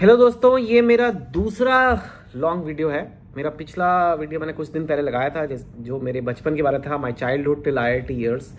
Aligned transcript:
Hello 0.00 0.16
दोस्तों, 0.16 0.58
ये 0.58 0.80
मेरा 0.82 1.10
दूसरा 1.34 1.76
लॉन्ग 2.36 2.64
वीडियो 2.64 2.88
है। 2.88 3.00
मेरा 3.36 3.50
पिछला 3.50 3.86
वीडियो 4.14 4.40
मैंने 4.40 4.52
कुछ 4.52 4.70
दिन 4.70 4.86
पहले 4.86 5.02
लगाया 5.02 5.28
था 5.36 5.44
जो 5.84 6.00
मेरे 6.00 6.20
बचपन 6.20 6.56
के 6.56 6.62
बारे 6.62 6.78
था 6.86 6.98
my 6.98 7.12
childhood 7.12 7.62
till 7.64 7.78
I 7.78 8.02
years 8.10 8.52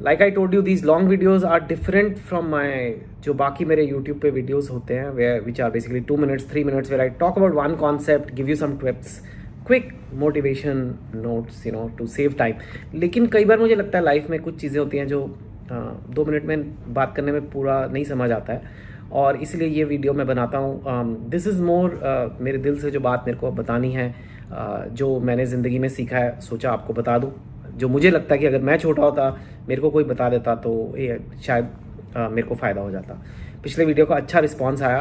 like 0.00 0.22
I 0.22 0.30
told 0.30 0.54
you 0.54 0.62
these 0.62 0.84
long 0.84 1.08
videos 1.08 1.44
are 1.46 1.60
different 1.66 2.16
from 2.18 2.48
my 2.50 2.90
जो 3.24 3.34
बाकी 3.34 3.64
मेरे 3.64 3.84
यूट्यूब 3.84 4.18
पे 4.20 4.30
वीडियोज़ 4.30 4.70
होते 4.70 4.94
हैं 4.94 5.08
वे 5.10 5.38
which 5.38 5.60
are 5.60 5.70
basically 5.70 6.00
two 6.10 6.16
minutes 6.16 6.50
three 6.50 6.64
minutes 6.64 6.90
where 6.90 7.00
I 7.00 7.10
talk 7.20 7.38
about 7.38 7.54
one 7.54 7.76
concept 7.76 8.34
give 8.34 8.48
you 8.48 8.56
some 8.56 8.76
quick 8.82 9.92
motivation 10.16 10.84
notes 11.14 11.66
you 11.66 11.72
know 11.72 11.88
to 11.98 12.06
save 12.08 12.34
time 12.38 12.98
लेकिन 12.98 13.26
कई 13.32 13.44
बार 13.44 13.58
मुझे 13.60 13.74
लगता 13.74 13.98
है 13.98 14.04
लाइफ 14.04 14.30
में 14.30 14.40
कुछ 14.42 14.60
चीज़ें 14.60 14.80
होती 14.80 14.98
हैं 14.98 15.06
जो 15.06 15.24
दो 15.70 16.24
मिनट 16.24 16.44
में 16.44 16.94
बात 16.94 17.16
करने 17.16 17.32
में 17.32 17.50
पूरा 17.50 17.84
नहीं 17.86 18.04
समझ 18.04 18.30
आता 18.32 18.52
है। 18.52 18.86
और 19.12 19.36
इसलिए 19.36 19.68
ये 19.68 19.84
वीडियो 19.84 20.12
मैं 20.12 20.26
बनाता 20.26 20.58
हूँ। 20.58 21.28
दिस 21.30 21.46
इज़ 21.46 21.62
मोर 21.62 22.38
मेरे 22.40 22.58
दिल 22.58 22.80
से 22.80 22.90
जो 22.90 23.00
बात 23.00 23.24
मेरे 23.26 23.38
को 23.38 23.50
बतानी 23.52 23.92
है 23.92 24.08
uh, 24.12 24.88
जो 24.92 25.18
मैंने 25.20 25.46
ज़िंदगी 25.46 25.78
में 25.78 25.88
सीखा 25.88 26.18
है 26.18 26.40
सोचा 26.40 26.72
आपको 26.72 26.92
बता 26.92 27.18
दूँ। 27.18 27.32
जो 27.76 27.88
मुझे 27.88 28.10
लगता 28.10 28.34
है 28.34 28.38
कि 28.40 28.46
अगर 28.46 28.62
मैं 28.62 28.76
छोटा 28.78 29.02
होता 29.02 29.30
मेरे 29.68 29.80
को 29.80 29.90
कोई 29.90 30.04
बता 30.04 30.28
देता 30.28 30.54
तो 30.56 30.72
ये 30.98 31.18
शायद 31.42 31.68
uh, 32.16 32.30
मेरे 32.30 32.46
को 32.48 32.54
फ़ायदा 32.54 32.80
हो 32.80 32.90
जाता। 32.90 33.22
पिछले 33.64 33.84
वीडियो 33.84 34.04
का 34.06 34.14
अच्छा 34.14 34.40
रिस्पांस 34.40 34.82
आया। 34.82 35.00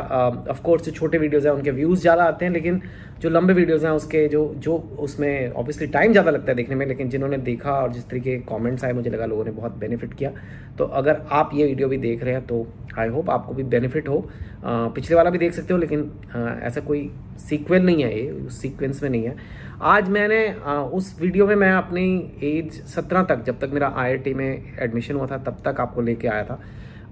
ऑफ़ 0.50 0.62
कोर्स 0.62 0.84
जो 0.84 0.92
छोटे 0.92 1.18
वीडियोस 1.18 1.46
हैं 1.46 1.52
उनके 1.52 1.72
व्यूज़ 1.72 2.00
ज़्यादा 2.02 2.24
आते 2.24 2.46
हैं 2.46 2.52
लेकिन 2.52 2.82
जो 3.22 3.30
लंबे 3.30 3.54
वीडियोस 3.54 3.84
हैं 3.84 3.92
उसके 3.92 4.28
जो 4.28 4.42
जो 4.58 4.78
उसमें 5.00 5.52
ऑब्वियसली 5.52 5.88
टाइम 5.88 6.12
ज़्यादा 6.12 6.32
लगता 6.32 6.52
है 6.52 6.56
देखने 6.56 6.76
में 6.76 6.86
लेकिन 6.86 7.10
जिन्होंने 7.10 7.38
देखा 7.40 7.72
और 7.74 7.92
जिस 7.94 8.08
तरीके 8.10 8.38
कमेंट्स 8.50 8.84
आए 8.84 8.94
मुझे 8.94 9.10
लगा 9.10 9.26
लोगों 9.26 9.46
ने 9.46 9.52
बहुत 9.52 9.78
बेनिफिट 9.78 10.14
किया। 10.14 10.32
तो 10.78 10.86
अगर 11.00 11.22
आप 11.32 11.52
ये 11.54 11.66
वीडियो 11.66 11.88
भी 11.88 11.98
देख 11.98 12.24
रहे 12.24 12.34
हैं 12.34 12.46
तो 12.48 12.66
आई 12.98 13.10
होप 13.10 13.30
आपको 13.30 13.54
भी 13.54 13.64
बेनिफिट 13.66 14.08
हो। 14.10 14.18
आ, 14.64 14.88
पिछले 14.88 15.16
वाला 15.16 15.30
भी 15.30 15.38
देख 15.38 15.54
सकते 15.54 15.74
हो 15.74 15.80
लेकिन 15.80 16.12
आ, 16.36 16.40
ऐसा 16.68 16.82
कोई 16.82 17.10
सीक्वेल 17.40 17.86
नहीं 17.86 18.04
है 18.04 18.20
ये 18.20 18.30
उस 18.32 18.62
सीक्वेंस 18.62 19.04
में 19.04 19.10
नहीं 19.10 19.24
है। 19.24 19.36
आज 19.84 20.10
मैंने 20.10 20.48
आ, 20.64 20.74
उस 20.74 21.16
वीडियो 21.22 21.48
में 21.48 21.56
मैं 21.56 21.72
अपनी 21.74 22.08
एज 22.46 22.82
सत्रह 22.96 23.24
तक 23.26 23.44
जब 23.46 23.60
तक 23.60 23.70
मेरा 23.74 23.94
आईआईटी 23.96 24.34
में 24.34 24.78
एडमिशन 24.80 25.16
हुआ 25.16 25.28
था 25.28 25.38
तब 25.40 25.62
तक 25.66 25.82
आपको 25.82 26.02
लेके 26.02 26.28
आया 26.28 26.44
था। 26.44 26.60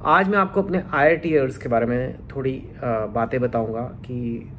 आज 0.05 0.27
मैं 0.29 0.37
आपको 0.37 0.61
अपने 0.61 0.81
आई 0.93 1.15
के 1.17 1.69
बारे 1.69 1.85
में 1.85 2.27
थोड़ी 2.29 2.51
बातें 3.13 3.39
बताऊँगा 3.41 3.81
कि 4.01 4.49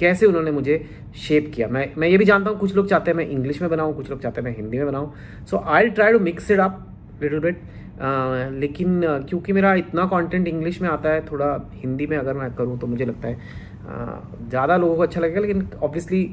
कैसे 0.00 0.26
उन्होंने 0.26 0.50
मुझे 0.50 0.84
शेप 1.16 1.50
किया। 1.54 1.68
मैं 1.68 1.88
मैं 1.96 2.08
ये 2.08 2.16
भी 2.18 2.24
जानता 2.24 2.50
हूँ, 2.50 2.58
कुछ 2.58 2.74
लोग 2.76 2.88
चाहते 2.88 3.10
हैं 3.10 3.16
मैं 3.18 3.26
इंग्लिश 3.26 3.60
में 3.62 3.70
बनाऊँ, 3.70 3.94
कुछ 3.96 4.10
लोग 4.10 4.22
चाहते 4.22 4.40
हैं 4.40 4.48
मैं 4.48 4.56
हिंदी 4.56 4.78
में 4.78 4.86
बनाऊँ। 4.86 5.12
So 5.50 5.62
I 5.66 5.88
try 5.90 6.12
to 6.12 6.18
mix 6.20 6.50
it 6.50 6.60
up 6.60 6.82
little 7.22 7.40
bit 7.40 7.62
लेकिन 8.60 9.00
क्योंकि 9.28 9.52
मेरा 9.52 9.74
इतना 9.74 10.06
कंटेंट 10.06 10.48
इंग्लिश 10.48 10.80
में 10.82 10.88
आता 10.88 11.10
है, 11.10 11.24
थोड़ा 11.26 11.70
हिंदी 11.74 12.06
में 12.06 12.16
अगर 12.16 12.34
मैं 12.34 12.52
करूँ 12.54 12.78
तो 12.78 12.86
मुझे 12.86 13.04
लगता 13.04 13.28
है 13.28 13.38
ज़्यादा 14.48 14.76
लोगों 14.76 14.96
को 14.96 15.02
अच्छा 15.02 15.20
लगेगा, 15.20 15.40
लेकिन 15.40 15.68
ऑब्वियसली 15.82 16.24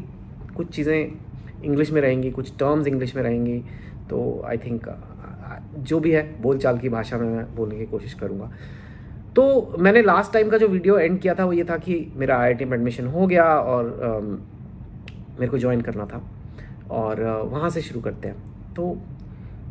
कुछ 0.56 0.76
चीज़ें 0.76 1.64
इंग्लिश 1.64 1.92
में 1.92 2.02
रहेंगी, 2.02 2.32
कुछ 2.32 2.58
टर्म्स 2.60 2.88
इंग्लिश 2.88 3.16
में 3.16 3.24
रहेंगी 3.24 3.64
तो 4.10 4.42
आई 4.46 4.58
थिंक 4.60 4.90
जो 5.78 6.00
भी 6.00 6.12
है 6.12 6.24
बोलचाल 6.42 6.78
की 6.78 6.90
भाषा 6.90 7.18
में 7.18 7.28
मैं 7.28 7.46
बोलने 7.56 7.78
की 7.78 7.86
कोशिश 7.86 8.14
करूँगा। 8.14 8.52
तो 9.36 9.76
मैंने 9.80 10.02
लास्ट 10.02 10.34
टाइम 10.34 10.50
का 10.50 10.58
जो 10.58 10.68
वीडियो 10.68 10.98
एंड 10.98 11.20
किया 11.20 11.34
था 11.36 11.46
वो 11.46 11.54
ये 11.54 11.64
था 11.64 11.78
कि 11.78 11.96
मेरा 12.16 12.38
आईआईटी 12.38 12.66
में 12.66 12.78
एडमिशन 12.78 13.08
हो 13.08 13.28
गया 13.28 13.44
और 13.44 13.86
आ, 14.04 14.20
मेरे 15.34 15.48
को 15.48 15.58
ज्वाइन 15.58 15.82
करना 15.82 16.06
था 16.06 16.22
और 16.92 17.22
वहाँ 17.52 17.70
से 17.70 17.82
शुरू 17.82 18.02
करते 18.02 18.28
हैं। 18.28 18.74
तो 18.74 18.98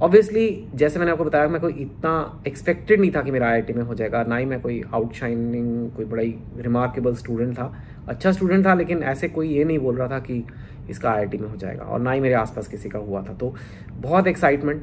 ऑब्वियसली 0.03 0.69
जैसे 0.75 0.99
मैंने 0.99 1.13
आपको 1.13 1.25
बताया 1.25 1.49
मैं 1.49 1.61
कोई 1.61 1.73
इतना 1.73 2.43
एक्सपेक्टेड 2.47 3.01
नहीं 3.01 3.11
था 3.11 3.23
कि 3.23 3.31
मेरा 3.31 3.47
आईआईटी 3.47 3.73
में 3.73 3.83
हो 3.83 3.95
जाएगा 3.95 4.23
ना 4.25 4.37
ही 4.37 4.45
मैं 4.45 4.61
कोई 4.61 4.83
आउटशाइनिंग 4.95 5.91
कोई 5.91 6.05
बड़ा 6.05 6.23
ही 6.23 6.35
रिमार्केबल 6.57 7.15
स्टूडेंट 7.15 7.55
था। 7.59 7.73
अच्छा 8.09 8.33
स्टूडेंट 8.33 8.67
था 8.67 8.75
लेकिन 8.75 9.03
ऐसे 9.03 9.29
कोई 9.29 9.49
ये 9.49 9.65
नहीं 9.65 9.79
बोल 9.79 9.97
रहा 9.97 10.09
था 10.09 10.19
कि 10.19 10.45
इसका 10.91 11.11
आईआईटी 11.11 11.39
में 11.39 11.49
हो 11.49 11.57
जाएगा 11.57 11.85
और 11.85 12.01
ना 12.01 12.13
ही 12.13 12.21
मेरे 12.21 12.35
आसपास 12.35 12.69
किसी 12.69 12.89
का 12.89 12.99
हुआ 12.99 13.23
था। 13.23 13.35
तो 13.35 13.55
बहुत 13.93 14.27
एक्साइटमेंट 14.27 14.83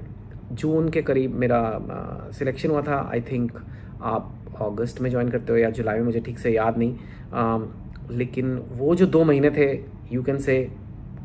जून 0.51 0.89
के 0.89 1.01
करीब 1.01 1.35
मेरा 1.35 1.61
सिलेक्शन 2.37 2.69
हुआ 2.69 2.81
था। 2.81 2.97
आई 3.11 3.21
थिंक 3.21 3.51
आप 4.03 4.33
अगस्त 4.61 5.01
में 5.01 5.09
ज्वाइन 5.09 5.29
करते 5.29 5.51
हो 5.53 5.57
या 5.57 5.69
जुलाई 5.71 5.97
में 5.97 6.05
मुझे 6.05 6.19
ठीक 6.19 6.39
से 6.39 6.51
याद 6.51 6.77
नहीं। 6.77 6.95
आ, 7.33 7.57
लेकिन 8.11 8.57
वो 8.71 8.95
जो 8.95 9.05
दो 9.07 9.23
महीने 9.23 9.49
थे 9.51 9.71
you 10.11 10.23
can 10.23 10.37
say 10.39 10.61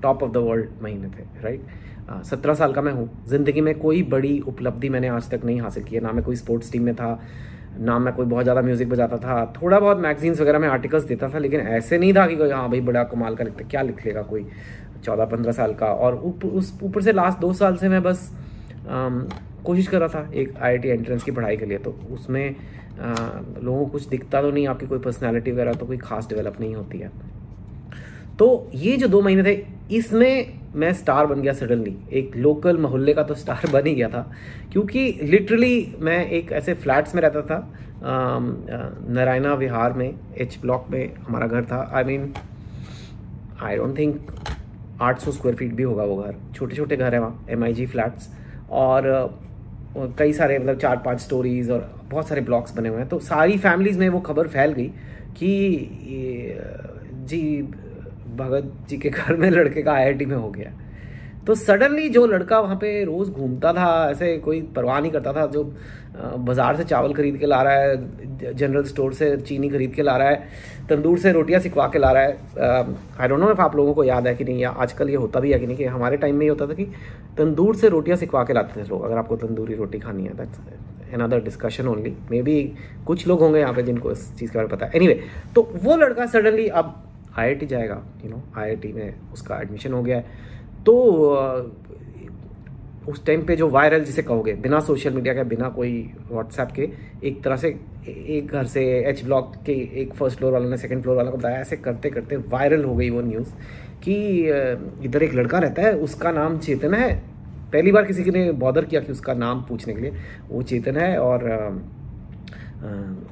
top 0.03 0.23
of 0.23 0.33
the 0.33 0.37
world 0.39 0.83
महीने 0.83 1.09
थे 1.09 1.43
राइट 1.43 2.23
सत्रह 2.25 2.55
साल 2.55 2.73
का 2.73 2.83
मैं 2.83 2.93
हूँ। 2.93 3.09
ज़िंदगी 3.29 3.61
में 3.61 3.75
कोई 3.79 4.03
बड़ी 4.05 4.39
उपलब्धि 4.49 4.89
मैंने 4.89 5.09
आज 5.09 5.31
तक 5.31 5.45
नहीं 5.45 5.61
हासिल 5.61 5.85
की 5.85 5.95
है। 5.97 6.03
ना 6.03 6.13
मैं 6.13 6.25
कोई 6.25 6.37
स्पोर्ट्स 6.37 6.73
टीम 6.73 6.83
में 6.83 6.95
था 6.95 7.19
ना 7.79 7.99
मैं 7.99 8.13
कोई 8.15 8.27
बहुत 8.27 8.43
ज़्यादा 8.45 8.63
म्यूज़िक 8.63 8.89
बजाता 8.89 9.17
था। 9.19 9.45
थोड़ा 9.53 9.79
बहुत 9.81 9.99
मैगजीन्स 9.99 10.41
वगैरह 10.41 10.59
में 10.59 10.69
आर्टिकल्स 10.69 11.05
देता 11.05 11.29
था 11.29 11.39
लेकिन 11.39 11.61
ऐसे 11.61 11.99
नहीं 11.99 12.13
था 12.15 12.27
कि 12.27 12.37
कोई 12.37 12.51
हाँ 12.51 12.69
भाई 12.71 12.81
बड़ा 12.83 13.05
कमाल 13.05 13.37
का 13.37 13.45
लिखता 13.45 13.65
क्या 13.69 13.83
लिख 13.83 14.05
लेगा 14.07 14.23
कोई 14.25 14.47
चौदह 15.05 15.25
पंद्रह 15.27 15.53
साल 15.53 15.75
का। 15.75 15.87
और 15.87 16.15
उप, 16.17 16.45
उस 16.45 16.79
ऊपर 16.83 17.03
से 17.03 17.13
लास्ट 17.13 17.39
दो 17.39 17.53
साल 17.55 17.77
से 17.77 17.89
मैं 17.89 18.03
बस 18.03 18.31
कोशिश 19.65 19.87
कर 19.89 20.01
रहा 20.01 20.09
था 20.09 20.31
एक 20.35 20.57
आईआईटी 20.57 20.89
एंट्रेंस 20.89 21.23
की 21.23 21.31
पढ़ाई 21.31 21.57
के 21.57 21.67
लिए 21.67 21.79
तो 21.79 21.91
उसमें 22.11 22.57
आ, 23.01 23.15
लोगों 23.63 23.85
को 23.85 23.87
कुछ 23.87 24.07
दिखता 24.09 24.43
तो 24.43 24.51
नहीं 24.51 24.67
आपकी 24.69 24.87
कोई 24.87 24.99
पर्सनैलिटी 24.99 25.53
वगैरह 25.53 25.73
तो 25.73 25.87
कोई 25.87 25.97
खास 25.97 26.29
डेवलप 26.29 26.61
नहीं 26.61 26.75
होती 26.75 26.99
है। 26.99 27.11
तो 28.39 28.71
ये 28.75 28.97
जो 28.97 29.09
दो 29.09 29.21
महीने 29.23 29.43
थे 29.45 29.65
इसमें 29.91 30.61
मैं 30.75 30.93
स्टार 30.93 31.27
बन 31.27 31.41
गया 31.41 31.53
सडनली 31.53 31.97
एक 32.13 32.37
लोकल 32.37 32.79
मोहल्ले 32.79 33.15
का 33.15 33.23
तो 33.23 33.35
स्टार 33.35 33.67
बन 33.73 33.87
ही 33.87 33.95
गया 33.95 34.09
था 34.09 34.31
क्योंकि 34.73 35.07
लिटरली 35.23 35.95
मैं 35.99 36.25
एक 36.29 36.53
ऐसे 36.53 36.75
फ्लैट्स 36.75 37.15
में 37.15 37.23
रहता 37.23 37.43
था 37.43 37.73
नारायणा 38.05 39.55
विहार 39.55 39.93
में 39.93 40.15
एच 40.39 40.59
ब्लॉक 40.63 40.87
में 40.91 41.15
हमारा 41.19 41.47
घर 41.47 41.65
था। 41.65 41.91
I 41.95 42.05
mean 42.05 42.33
I 43.63 43.77
don't 43.77 43.99
think 43.99 44.31
800 45.03 45.33
square 45.33 45.57
feet 45.57 45.73
भी 45.75 45.83
होगा 45.83 46.05
वो 46.05 46.17
घर। 46.23 46.35
छोटे 46.55 46.77
छोटे 46.77 46.97
घर 46.97 47.15
है 47.15 47.21
वहाँ 47.21 47.47
एम 47.51 47.65
आई 47.65 47.73
जी 47.75 47.87
फ्लैट्स 47.87 48.29
और 48.75 49.03
कई 50.19 50.33
सारे 50.33 50.59
मतलब 50.59 50.79
चार 50.79 50.97
पाँच 51.05 51.21
स्टोरीज 51.21 51.71
और 51.71 51.91
बहुत 52.11 52.29
सारे 52.29 52.41
ब्लॉग्स 52.41 52.75
बने 52.77 52.89
हुए 52.89 52.99
हैं। 52.99 53.09
तो 53.09 53.19
सारी 53.19 53.59
फैमिलीज़ 53.59 53.99
में 53.99 54.09
वो 54.09 54.21
खबर 54.21 54.49
फैल 54.49 54.73
गई 54.73 54.89
कि 55.37 55.51
जी, 57.25 57.63
भगत 58.37 58.73
जी 58.89 58.97
के 58.99 59.11
घर 59.11 59.37
में 59.37 59.51
लड़के 59.51 59.83
का 59.83 59.93
आईआईटी 59.93 60.27
में 60.27 60.37
हो 60.37 60.51
गया। 60.51 60.73
तो 61.47 61.55
सडनली 61.55 62.09
जो 62.09 62.25
लड़का 62.27 62.59
वहाँ 62.61 62.77
पे 62.77 63.03
रोज़ 63.05 63.31
घूमता 63.31 63.73
था, 63.73 64.11
ऐसे 64.11 64.37
कोई 64.39 64.61
परवाह 64.77 65.01
नहीं 65.01 65.13
करता 65.13 65.33
था, 65.33 65.47
जो 65.47 65.65
बाज़ार 66.15 66.77
से 66.77 66.85
चावल 66.85 67.13
खरीद 67.15 67.37
के 67.39 67.47
ला 67.47 67.61
रहा 67.63 67.75
है 67.75 68.55
जनरल 68.55 68.85
स्टोर 68.85 69.13
से 69.15 69.37
चीनी 69.39 69.69
खरीद 69.69 69.93
के 69.95 70.03
ला 70.03 70.17
रहा 70.17 70.29
है, 70.29 70.49
तंदूर 70.89 71.19
से 71.19 71.33
रोटियाँ 71.33 71.61
सिकवा 71.61 71.87
के 71.89 71.99
ला 71.99 72.11
रहा 72.13 72.23
है 72.23 72.97
आई 73.21 73.29
डोंट 73.29 73.41
नो 73.41 73.51
इफ़ 73.51 73.61
आप 73.61 73.77
लोगों 73.77 73.95
को 73.95 74.05
याद 74.05 74.27
है 74.27 74.35
कि 74.35 74.45
नहीं, 74.45 74.59
या 74.59 74.71
आजकल 74.71 75.11
ये 75.11 75.17
होता 75.17 75.41
भी 75.41 75.53
है 75.53 75.59
कि 75.59 75.67
नहीं, 75.67 75.77
कि 75.77 75.85
हमारे 75.87 76.17
टाइम 76.17 76.37
में 76.37 76.47
ये 76.47 76.51
होता 76.51 76.67
था 76.67 76.75
कि 76.75 76.85
तंदूर 77.39 77.77
से 77.77 77.89
रोटियाँ 77.89 78.17
सिकवा 78.19 78.45
के 78.45 78.53
लाते 78.53 78.81
थे 78.81 78.89
लोग, 78.89 79.05
अगर 79.05 79.17
आपको 79.19 79.37
तंदूरी 79.37 79.75
रोटी 79.75 79.99
खानी 79.99 80.25
है 80.25 80.37
that's 80.37 81.13
another 81.15 81.41
discussion 81.41 81.89
only 81.89 82.17
maybe 82.43 82.61
कुछ 83.07 83.27
लोग 83.27 83.41
होंगे 83.41 83.61
यहाँ 83.61 83.75
पे 83.75 83.83
जिनको 83.83 84.11
इस 84.13 84.31
चीज़ 84.39 84.51
के 84.51 84.59
बारे 84.59 84.69
में 84.69 84.77
पता 84.77 84.87
है. 84.87 84.93
एनी 84.95 85.05
एनीवे 85.05 85.53
तो 85.55 85.63
वो 85.75 85.97
लड़का 85.97 86.27
सडनली 86.27 86.67
अब 86.69 86.95
आईआईटी 87.39 87.67
जाएगा 87.67 88.03
यू 88.25 88.31
नो 88.31 88.43
आईआईटी 88.57 88.93
में 88.93 89.33
उसका 89.33 89.61
एडमिशन 89.61 89.93
हो 89.93 90.03
गया 90.03 90.17
है। 90.17 90.53
तो 90.87 90.95
उस 93.09 93.25
टाइम 93.27 93.43
पे 93.47 93.55
जो 93.57 93.69
वायरल 93.69 94.05
जिसे 94.05 94.23
कहोगे, 94.23 94.53
बिना 94.55 94.79
सोशल 94.81 95.15
मीडिया 95.15 95.35
के, 95.35 95.43
बिना 95.45 95.69
कोई 95.69 95.93
व्हाट्सएप 96.31 96.69
के, 96.77 96.89
एक 97.25 97.43
तरह 97.45 97.57
से, 97.57 97.69
एक 98.07 98.47
घर 98.47 98.65
से 98.65 98.85
एच 99.09 99.25
ब्लॉक 99.25 99.53
के 99.67 99.73
एक 100.01 100.15
फ़र्स्ट 100.15 100.39
फ्लोर 100.39 100.53
वालों 100.53 100.71
ने 100.71 100.77
सेकंड 100.77 101.03
फ्लोर 101.03 101.17
वालों 101.17 101.33
को 101.33 101.39
बताया, 101.39 101.61
ऐसे 101.61 101.77
करते 101.77 102.11
करते 102.11 102.37
वायरल 102.37 102.85
हो 102.85 102.95
गई 102.97 103.11
वो 103.11 103.21
न्यूज़ 103.21 103.53
कि 104.05 104.15
इधर 105.05 105.23
एक 105.23 105.35
लड़का 105.35 105.59
रहता 105.59 105.83
है, 105.83 105.93
उसका 105.97 106.31
नाम 106.33 106.59
चेतन 106.59 106.95
है। 106.95 107.13
पहली 107.73 107.93
बार 107.93 108.05
किसी 108.05 108.31
ने 108.31 108.51
बॉदर 108.55 108.85
किया 108.85 109.01
कि 109.01 109.13
उसका 109.13 109.35
नाम 109.35 109.63
पूछने 109.63 109.95
के 109.95 110.01
लिए। 110.01 110.13
वो 110.49 110.63
चेतन 110.63 110.97
है 110.97 111.17
और 111.19 111.43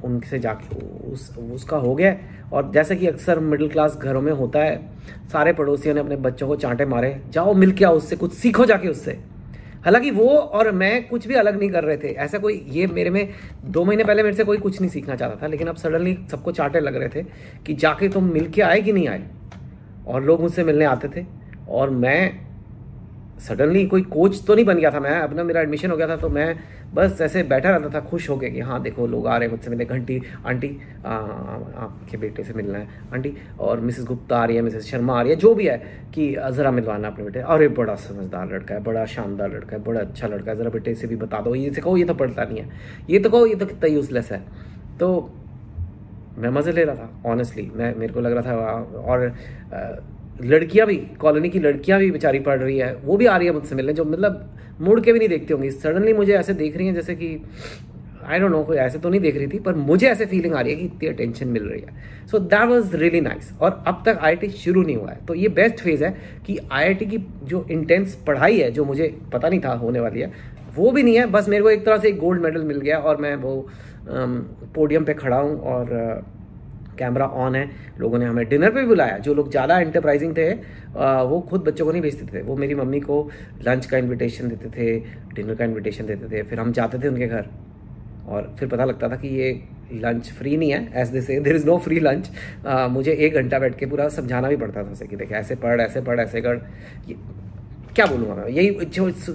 उनसे 0.03 0.39
जाके 0.39 0.75
उस, 0.85 1.37
उसका 1.37 1.77
हो 1.77 1.95
गया 1.95 2.15
और 2.53 2.71
जैसे 2.71 2.95
कि 2.95 3.07
अक्सर 3.07 3.39
मिडिल 3.39 3.69
क्लास 3.69 3.97
घरों 3.97 4.21
में 4.21 4.31
होता 4.31 4.59
है, 4.59 4.89
सारे 5.33 5.53
पड़ोसियों 5.53 5.95
ने 5.95 6.01
अपने 6.01 6.15
बच्चों 6.15 6.47
को 6.47 6.55
चांटे 6.55 6.85
मारे, 6.85 7.21
जाओ 7.29 7.53
मिल 7.53 7.71
के 7.71 7.85
आओ 7.85 7.95
उससे, 7.95 8.15
कुछ 8.15 8.33
सीखो 8.33 8.65
जाके 8.65 8.87
उससे। 8.87 9.11
हालाँकि 9.85 10.11
वो 10.11 10.29
और 10.29 10.71
मैं 10.71 11.07
कुछ 11.07 11.27
भी 11.27 11.33
अलग 11.33 11.59
नहीं 11.59 11.69
कर 11.69 11.83
रहे 11.83 11.97
थे। 11.97 12.07
ऐसा 12.07 12.37
कोई, 12.37 12.65
ये 12.69 12.87
मेरे 12.87 13.09
में, 13.09 13.29
दो 13.65 13.85
महीने 13.85 14.03
पहले 14.03 14.23
मेरे 14.23 14.35
से 14.35 14.43
कोई 14.43 14.57
कुछ 14.57 14.81
नहीं 14.81 14.91
सीखना 14.91 15.15
चाहता 15.15 15.43
था, 15.43 15.47
लेकिन 15.47 15.67
अब 15.67 15.75
सडनली 15.75 16.17
सबको 16.31 16.51
चांटे 16.51 16.79
लग 16.79 16.95
रहे 16.95 17.09
थे 17.09 17.25
कि 17.65 17.73
जाके 17.73 18.09
तुम 18.09 18.23
मिल 18.23 18.47
के 18.47 18.61
आए 18.61 18.81
कि 18.81 18.93
नहीं 18.93 19.07
आए? 19.07 19.23
और 20.07 20.23
लोग 20.23 20.41
मुझसे 20.41 20.63
मिलने 20.63 20.85
आते 20.85 21.07
थे। 21.07 21.25
और 21.69 21.89
मैं 21.89 22.47
सडनली 23.43 23.85
कोई 23.85 24.01
कोच 24.03 24.43
तो 24.47 24.55
नहीं 24.55 24.65
बन 24.65 24.77
गया 24.77 24.91
था 24.91 24.99
मैं, 24.99 25.19
अपना 25.19 25.43
मेरा 25.43 25.61
एडमिशन 25.61 25.91
हो 25.91 25.97
गया 25.97 26.07
था 26.07 26.15
तो 26.17 26.29
मैं 26.29 26.55
बस 26.93 27.21
ऐसे 27.21 27.43
बैठा 27.43 27.69
रहता 27.69 27.89
था, 27.89 27.99
खुश 28.07 28.29
हो 28.29 28.35
गया 28.37 28.49
कि 28.49 28.59
हाँ 28.59 28.81
देखो, 28.81 29.07
लोग 29.07 29.27
आ 29.27 29.37
रहे 29.37 29.47
हैं 29.47 29.55
मुझसे 29.55 29.69
मिले 29.69 29.85
घंटी, 29.85 30.21
आंटी 30.45 30.67
आपके 31.05 32.17
बेटे 32.17 32.43
से 32.43 32.53
मिलना 32.53 32.77
है, 32.77 32.87
आंटी, 33.13 33.33
और 33.59 33.79
मिसेस 33.79 34.05
गुप्ता 34.05 34.37
आ 34.37 34.45
रही 34.45 34.55
है, 34.55 34.61
मिसेस 34.61 34.85
शर्मा 34.85 35.17
आ 35.19 35.21
रही 35.21 35.31
है, 35.31 35.37
जो 35.37 35.53
भी 35.55 35.65
है, 35.67 35.77
कि 36.13 36.31
ज़रा 36.49 36.71
मिलवाना 36.71 37.07
अपने 37.07 37.23
बेटे, 37.23 37.39
अरे 37.39 37.67
बड़ा 37.69 37.95
समझदार 37.97 38.47
लड़का 38.53 38.75
है, 38.75 38.83
बड़ा 38.83 39.05
शानदार 39.05 39.51
लड़का 39.51 39.75
है, 39.75 39.83
बड़ा 39.83 39.99
अच्छा 39.99 40.27
लड़का 40.27 40.51
है, 40.51 40.57
ज़रा 40.57 40.69
बेटे 40.69 40.95
से 40.95 41.07
भी 41.07 41.15
बता 41.15 41.41
दो, 41.41 41.55
ये 41.55 41.73
से 41.73 41.81
कहो, 41.81 41.97
ये 41.97 42.05
तो 42.05 42.13
पढ़ता 42.13 42.43
नहीं 42.43 42.59
है, 42.59 42.69
ये 43.09 43.19
तो 43.19 43.29
कहो, 43.29 43.45
ये 43.45 43.55
तो 43.55 43.65
कितना 43.65 43.89
यूजलेस 43.89 44.31
है। 44.31 44.41
तो 44.99 45.29
मैं 46.37 46.49
मज़े 46.49 46.71
ले 46.71 46.83
रहा 46.83 46.95
था 46.95 47.29
ऑनेस्टली 47.31 47.71
मैं, 47.75 47.95
मेरे 47.95 48.13
को 48.13 48.19
लग 48.19 48.37
रहा 48.37 48.43
था, 48.43 49.01
और 49.01 50.12
लड़कियाँ 50.41 50.87
भी, 50.87 50.95
कॉलोनी 51.19 51.49
की 51.49 51.59
लड़कियाँ 51.59 51.99
भी 51.99 52.11
बेचारी 52.11 52.39
पढ़ 52.39 52.59
रही 52.59 52.77
है, 52.77 52.93
वो 52.95 53.17
भी 53.17 53.25
आ 53.25 53.37
रही 53.37 53.47
है 53.47 53.53
मुझसे 53.53 53.75
मिलने, 53.75 53.93
जो 53.93 54.05
मतलब 54.05 54.49
मुड़ 54.81 54.99
के 54.99 55.13
भी 55.13 55.19
नहीं 55.19 55.29
देखती 55.29 55.53
होंगी। 55.53 55.71
सडनली 55.71 56.13
मुझे 56.13 56.33
ऐसे 56.33 56.53
देख 56.53 56.77
रही 56.77 56.87
हैं 56.87 56.93
जैसे 56.95 57.15
कि 57.15 57.37
आई 58.25 58.39
डोंट 58.39 58.51
नो 58.51 58.63
कोई 58.63 58.77
ऐसे 58.77 58.99
तो 58.99 59.09
नहीं 59.09 59.21
देख 59.21 59.35
रही 59.37 59.47
थी, 59.47 59.59
पर 59.59 59.75
मुझे 59.75 60.07
ऐसे 60.07 60.25
फीलिंग 60.25 60.53
आ 60.55 60.61
रही 60.61 60.73
है 60.73 60.79
कि 60.79 60.85
इतनी 60.85 61.07
अटेंशन 61.09 61.47
मिल 61.47 61.63
रही 61.63 61.81
है। 61.81 62.27
So 62.27 62.39
that 62.39 62.67
was 62.69 62.95
really 62.95 63.21
nice 63.21 63.51
और 63.61 63.83
अब 63.87 64.01
तक 64.05 64.19
आईआईटी 64.21 64.49
शुरू 64.49 64.83
नहीं 64.83 64.95
हुआ 64.95 65.09
है। 65.09 65.25
तो 65.25 65.33
ये 65.33 65.47
बेस्ट 65.49 65.79
फ़ेज़ 65.79 66.03
है 66.03 66.15
कि 66.45 66.57
आईआईटी 66.71 67.05
की 67.05 67.17
जो 67.43 67.65
इंटेंस 67.71 68.15
पढ़ाई 68.27 68.59
है, 68.59 68.71
जो 68.71 68.85
मुझे 68.85 69.13
पता 69.33 69.49
नहीं 69.49 69.59
था 69.59 69.73
होने 69.75 69.99
वाली 69.99 70.21
है, 70.21 70.31
वो 70.75 70.91
भी 70.91 71.03
नहीं 71.03 71.15
है। 71.15 71.25
बस 71.27 71.49
मेरे 71.49 71.63
को 71.63 71.69
एक 71.69 71.85
तरह 71.85 71.97
से 71.97 72.07
एक 72.09 72.17
गोल्ड 72.19 72.41
मेडल 72.41 72.63
मिल 72.63 72.79
गया 72.79 72.97
और 72.99 73.17
मैं 73.17 73.35
वो 73.35 73.55
पोडियम 74.75 75.05
पे 75.05 75.13
खड़ा 75.13 75.37
हूँ 75.37 75.59
और 75.63 76.23
कैमरा 76.99 77.25
ऑन 77.25 77.55
है, 77.55 77.69
लोगों 77.99 78.19
ने 78.19 78.25
हमें 78.25 78.47
डिनर 78.49 78.71
पे 78.71 78.79
भी 78.79 78.87
बुलाया। 78.87 79.17
जो 79.19 79.33
लोग 79.33 79.49
ज़्यादा 79.51 79.79
एंटरप्राइजिंग 79.79 80.35
थे 80.37 80.51
वो 81.25 81.39
खुद 81.49 81.61
बच्चों 81.63 81.85
को 81.85 81.91
नहीं 81.91 82.01
भेजते 82.01 82.25
थे। 82.33 82.41
वो 82.43 82.55
मेरी 82.57 82.75
मम्मी 82.75 82.99
को 83.01 83.29
लंच 83.65 83.85
का 83.85 83.97
इनविटेशन 83.97 84.49
देते 84.49 84.69
थे 84.71 84.99
डिनर 85.35 85.55
का 85.55 85.65
इनविटेशन 85.65 86.05
देते 86.05 86.31
थे, 86.31 86.43
फिर 86.43 86.59
हम 86.59 86.71
जाते 86.73 86.99
थे 86.99 87.07
उनके 87.07 87.27
घर। 87.27 87.47
और 88.25 88.55
फिर 88.59 88.69
पता 88.69 88.85
लगता 88.85 89.07
था 89.09 89.15
कि 89.15 89.27
ये 89.29 89.51
लंच 89.93 90.31
फ्री 90.33 90.55
नहीं 90.57 90.71
है 90.71 91.01
as 91.01 91.09
they 91.09 91.21
say 91.21 91.39
there 91.39 91.55
is 91.55 91.65
no 91.65 91.77
free 91.79 91.99
lunch 91.99 92.29
मुझे 92.91 93.11
एक 93.15 93.33
घंटा 93.35 93.59
बैठ 93.59 93.77
के 93.77 93.85
पूरा 93.85 94.07
समझाना 94.11 94.49
भी 94.49 94.55
पड़ता 94.57 94.83
था 94.83 94.91
उसे 94.91 95.07
कि 95.07 95.15
देखे, 95.15 95.35
ऐसे 95.35 95.55
पढ़ 95.57 95.81
ऐसे 95.81 96.01
पढ़, 96.01 96.19
ऐसे 96.19 96.41
कर। 96.41 96.61
क्या 97.95 98.05
बोलूँगा 98.05 98.35
मैं 98.35 98.47
यही 98.49 98.67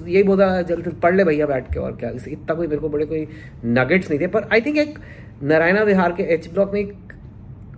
यही 0.06 0.22
बोला, 0.22 0.46
जल्द 0.62 0.88
पढ़ 1.02 1.14
ले 1.16 1.24
भैया 1.24 1.46
बैठ 1.46 1.72
के, 1.72 1.78
और 1.78 1.96
क्या 1.96 2.10
इतना 2.28 2.54
कोई 2.54 2.66
मेरे 2.66 2.80
को 2.80 2.88
बड़े 2.88 3.06
कोई 3.06 3.26
नगेट्स 3.66 4.10
नहीं 4.10 4.20
थे। 4.20 4.26
पर 4.28 4.48
आई 4.52 4.60
थिंक 4.60 4.78
एक 4.78 4.98
नारायणा 5.42 5.82
विहार 5.82 6.12
के 6.12 6.22
एच 6.34 6.48
ब्लॉक 6.52 6.72
में 6.72 6.86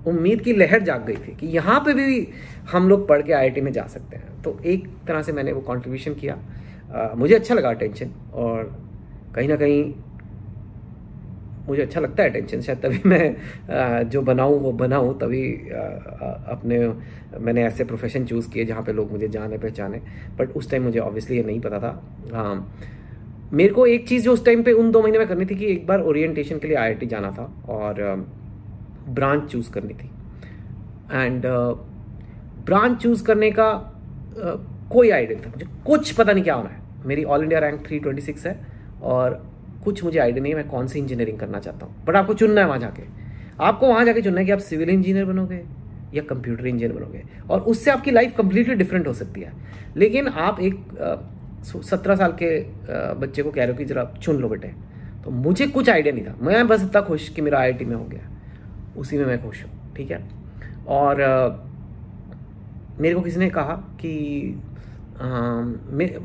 उम्मीद 0.06 0.41
की 0.41 0.52
लहर 0.52 0.82
जाग 0.82 1.05
गई 1.06 1.17
थी 1.17 1.35
कि 1.37 1.47
यहाँ 1.49 1.79
पे 1.81 1.94
भी 1.94 2.26
हम 2.70 2.88
लोग 2.88 3.06
पढ़ 3.08 3.23
के 3.23 3.32
आईआईटी 3.32 3.61
में 3.61 3.73
जा 3.73 3.87
सकते 3.87 4.17
हैं। 4.17 4.43
तो 4.43 4.58
एक 4.64 4.87
तरह 5.08 5.23
से 5.23 5.32
मैंने 5.32 5.52
वो 5.52 5.61
कॉन्ट्रीब्यूशन 5.62 6.14
किया। 6.14 6.38
आ, 6.93 7.14
मुझे 7.14 7.35
अच्छा 7.35 7.55
लगा 7.55 7.73
टेंशन 7.75 8.11
और 8.35 8.76
कहीं 9.35 9.49
ना 9.49 9.56
कहीं 9.56 9.93
मुझे 11.69 11.82
अच्छा 11.82 12.00
लगता 12.00 12.23
है 12.23 12.31
टेंशन 12.31 12.61
शायद 12.61 12.79
तभी 12.79 13.08
मैं 13.08 14.08
जो 14.11 14.23
बनाऊँ 14.23 14.58
वो 14.61 14.73
बनाऊँ 14.75 15.19
तभी 15.19 15.43
अपने 16.53 16.79
मैंने 17.41 17.64
ऐसे 17.64 17.85
प्रोफेशन 17.85 18.25
चूज़ 18.26 18.50
किए 18.50 18.64
जहाँ 18.64 18.82
पे 18.82 18.93
लोग 18.93 19.12
मुझे 19.12 19.29
जाने 19.29 19.58
पहचाने। 19.58 20.00
बट 20.38 20.56
उस 20.56 20.70
टाइम 20.70 20.82
मुझे 20.82 20.99
ऑब्वियसली 20.99 21.37
ये 21.37 21.43
नहीं 21.43 21.61
पता 21.61 21.79
था। 21.79 21.93
हाँ। 22.35 22.56
मेरे 23.53 23.73
को 23.75 23.87
एक 23.87 24.08
चीज़ 24.08 24.25
जो 24.25 24.32
उस 24.32 24.44
टाइम 24.44 24.62
पे 24.62 24.73
उन 24.73 24.91
दो 24.91 25.03
महीने 25.03 25.19
में 25.19 25.26
करनी 25.29 25.46
थी 25.46 25.55
कि 25.55 25.67
एक 25.67 25.87
बार 25.87 26.00
ओरिएंटेशन 26.03 26.58
के 26.58 26.69
लिए 26.69 26.76
आईआईटी 26.76 27.06
जाना 27.06 27.31
था 27.31 27.44
और 27.69 28.03
ब्रांच 29.15 29.45
चूज़ 29.53 29.71
करनी 29.73 29.95
थी। 29.95 30.11
एंड 31.12 31.43
ब्रांच 32.67 32.99
चूज़ 33.03 33.25
करने 33.25 33.51
का 33.51 33.69
uh, 34.31 34.91
कोई 34.93 35.11
आइडिया 35.11 35.41
था 35.41 35.51
मुझे। 35.51 35.67
कुछ 35.87 36.12
पता 36.12 36.33
नहीं 36.33 36.45
क्या 36.45 36.55
होना 36.55 36.69
है। 36.69 37.07
मेरी 37.07 37.25
ऑल 37.25 37.43
इंडिया 37.43 37.61
रैंक 37.61 37.87
326 37.87 38.47
है 38.47 38.67
और 39.03 39.51
कुछ 39.85 40.05
मुझे 40.05 40.19
आइडिया 40.19 40.43
नहीं 40.43 40.53
है 40.53 40.59
मैं 40.59 40.69
कौन 40.69 40.87
सी 40.87 40.99
इंजीनियरिंग 40.99 41.39
करना 41.39 41.61
चाहता 41.61 41.87
हूँ। 41.87 42.05
बट 42.05 42.17
आपको 42.17 42.35
चुनना 42.35 42.61
है 42.61 42.67
वहाँ 42.67 42.79
जाके। 42.79 43.03
आपको 43.61 43.87
वहाँ 43.87 44.05
जाके 44.05 44.23
चुनना 44.23 44.41
है 44.41 44.47
कि 44.47 44.53
आप 44.53 44.59
सिविल 44.59 44.91
इंजीनियर 44.91 45.25
बनोगे 45.25 45.63
या 46.15 46.23
कंप्यूटर 46.23 46.67
इंजीनियर 46.67 46.93
बनोगे। 46.93 47.23
और 47.51 47.61
उससे 47.61 47.91
आपकी 47.91 48.11
लाइफ 48.11 48.37
कंप्लीटली 48.37 48.75
डिफरेंट 48.75 49.06
हो 49.06 49.13
सकती 49.13 49.41
है। 49.41 49.53
लेकिन 49.97 50.29
आप 50.29 50.61
एक 50.61 50.77
सत्रह 51.65 52.17
साल 52.17 52.33
के 52.43 52.61
बच्चे 53.21 53.43
को 53.43 53.51
कह 53.51 53.63
रहे 53.63 53.73
हो 53.73 53.79
कि 53.79 53.85
जरा 53.85 54.05
चुन 54.23 54.37
लो 54.37 54.49
बेटे। 54.49 54.69
तो 55.25 55.31
मुझे 55.31 55.67
कुछ 55.67 55.91
आइडिया 55.91 56.15
नहीं 56.15 56.27
था। 56.27 56.37
मैं 56.43 56.67
बस 56.69 56.83
इतना 56.83 57.01
खुश 57.01 57.29
कि 57.29 57.43
मेरा 57.43 57.59
आई 57.59 57.73
में 57.73 57.97
हो 57.97 58.05
गया। 58.05 58.29
उसी 58.97 59.19
में 59.19 59.25
मैं 59.27 59.43
खुश 59.43 59.63
हूँ 59.65 59.95
ठीक 59.95 60.11
है? 60.11 60.19
और 60.89 61.17
मेरे 63.01 63.15
को 63.15 63.21
किसी 63.21 63.39
ने 63.39 63.49
कहा 63.51 63.75
कि 64.01 64.11
आ, 65.21 65.25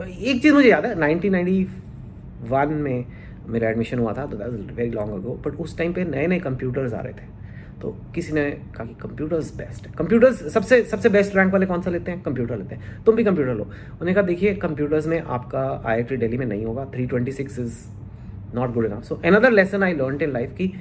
एक 0.10 0.42
चीज़ 0.42 0.54
मुझे 0.54 0.70
याद 0.70 0.86
है 0.86 0.96
1991 0.96 2.68
में 2.68 3.06
मेरा 3.48 3.70
एडमिशन 3.70 4.00
हुआ 4.00 4.14
था 4.14 4.26
तो 4.26 4.38
that 4.38 4.72
very 4.76 4.92
long 4.92 5.14
ago 5.14 5.34
but 5.46 5.56
उस 5.56 5.78
टाइम 5.78 5.94
पे 5.94 6.04
नए 6.04 6.28
नए 6.28 6.40
कंप्यूटर्स 6.40 6.94
आ 6.94 7.00
रहे 7.02 7.14
थे। 7.14 7.34
तो 7.82 7.90
किसी 8.16 8.34
ने 8.34 8.50
कहा 8.52 8.86
कि 8.86 8.94
कंप्यूटर्स 9.02 9.56
बेस्ट 9.58 9.88
है 9.88 9.94
कंप्यूटर्स 9.98 10.44
सबसे 10.54 10.82
सबसे 10.84 11.10
बेस्ट 11.10 11.36
रैंक 11.36 11.52
वाले 11.54 11.66
कौन 11.66 11.82
सा 11.82 11.92
लेते 11.92 12.12
हैं? 12.12 12.22
कंप्यूटर 12.22 12.58
लेते 12.58 12.76
हैं। 12.76 13.04
तुम 13.06 13.16
भी 13.16 13.24
कंप्यूटर 13.24 13.54
लो। 13.54 13.64
उन्होंने 13.64 14.14
कहा 14.14 14.24
देखिए 14.24 14.54
कंप्यूटर्स 14.56 15.08
में 15.08 15.20
आपका 15.22 15.64
आई 15.86 15.96
आई 15.96 16.18
दिल्ली 16.18 16.38
में 16.38 16.46
नहीं 16.46 16.66
होगा 16.66 16.86
three 16.86 17.06
twenty 17.08 17.32
six 17.32 17.60
is 17.60 17.74
not 18.56 18.74
good 18.74 18.86
enough 18.86 19.04
so 19.04 19.16
another 19.26 19.52
lesson 19.52 19.84
I 19.84 19.94
learn 19.94 20.22
in 20.22 20.32
life 20.32 20.54
की 20.54 20.74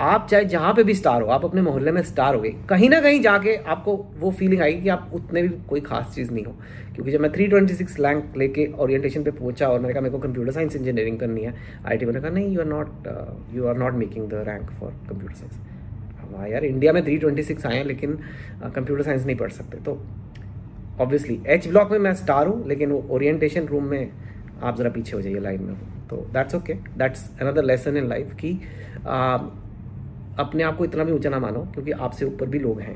आप 0.00 0.26
चाहे 0.30 0.44
जहाँ 0.44 0.72
पे 0.74 0.82
भी 0.84 0.94
स्टार 0.94 1.22
हो 1.22 1.28
आप 1.28 1.44
अपने 1.44 1.62
मोहल्ले 1.62 1.92
में 1.92 2.02
स्टार 2.02 2.34
हो 2.34 2.40
गए 2.40 2.50
कहीं 2.68 2.88
ना 2.90 3.00
कहीं 3.00 3.20
जाके 3.20 3.54
आपको 3.66 3.94
वो 4.18 4.30
फीलिंग 4.30 4.60
आएगी 4.62 4.82
कि 4.82 4.88
आप 4.88 5.10
उतने 5.14 5.42
भी 5.42 5.48
कोई 5.68 5.80
खास 5.80 6.12
चीज़ 6.14 6.30
नहीं 6.32 6.44
हो। 6.44 6.52
क्योंकि 6.94 7.12
जब 7.12 7.20
मैं 7.20 7.30
326 7.30 7.98
रैंक 8.00 8.36
लेके 8.36 8.66
ओरिएंटेशन 8.78 9.22
पे 9.24 9.30
पहुँचा 9.30 9.68
और 9.68 9.80
मैंने 9.80 9.94
कहा 9.94 10.02
मेरे 10.02 10.12
को 10.12 10.18
कंप्यूटर 10.18 10.52
साइंस 10.52 10.76
इंजीनियरिंग 10.76 11.18
करनी 11.18 11.44
है। 11.44 11.54
आई 11.86 11.96
टी 11.96 12.06
मैंने 12.06 12.20
कहा 12.20 12.30
नहीं 12.30 12.54
you 12.54 12.60
are 12.60 12.66
not 12.66 13.08
you 13.54 13.66
are 13.66 13.78
not 13.78 13.94
making 13.94 14.28
the 14.30 14.44
rank 14.48 14.70
for 14.70 14.92
computer 15.08 15.34
science 15.34 16.32
वाह 16.32 16.46
यार 16.46 16.64
इंडिया 16.64 16.92
में 16.92 17.04
थ्री 17.04 17.18
ट्वेंटी 17.18 17.42
सिक्स 17.42 17.66
आए 17.66 17.76
हैं 17.76 17.84
लेकिन 17.84 18.18
कंप्यूटर 18.64 19.02
uh, 19.02 19.06
साइंस 19.06 19.26
नहीं 19.26 19.36
पढ़ 19.36 19.50
सकते। 19.50 19.78
तो 19.78 20.00
ऑब्वियसली 21.00 21.40
एच 21.46 21.68
ब्लॉक 21.68 21.92
में 21.92 21.98
मैं 21.98 22.14
स्टार 22.14 22.46
हूँ 22.46 22.66
लेकिन 22.68 22.90
वो 22.90 23.06
ओरिएंटेशन 23.10 23.66
रूम 23.66 23.84
में 23.84 24.10
आप 24.62 24.76
ज़रा 24.76 24.90
पीछे 24.90 25.16
हो 25.16 25.22
जाइए 25.22 25.40
लाइन 25.40 25.62
में। 25.62 25.76
तो 26.10 26.16
that's 26.32 26.54
okay 26.54 26.74
that's 26.98 27.30
another 27.40 27.64
lesson 27.64 27.96
in 27.96 28.08
life 28.08 28.34
कि 28.34 28.58
uh, 28.98 29.57
अपने 30.38 30.62
आप 30.62 30.76
को 30.76 30.84
इतना 30.84 31.04
भी 31.04 31.12
ऊँचा 31.12 31.30
ना 31.30 31.38
मानो, 31.38 31.60
क्योंकि 31.74 31.90
आपसे 31.92 32.24
ऊपर 32.24 32.46
भी 32.46 32.58
लोग 32.58 32.80
हैं 32.80 32.94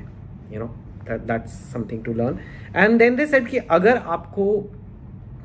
you 0.52 0.60
know 0.60 0.66
that's 1.10 1.52
something 1.72 2.04
to 2.04 2.12
learn 2.14 2.38
and 2.76 2.98
then 2.98 3.16
they 3.16 3.26
said 3.26 3.46
कि 3.46 3.58
अगर 3.58 3.96
आपको 3.96 4.56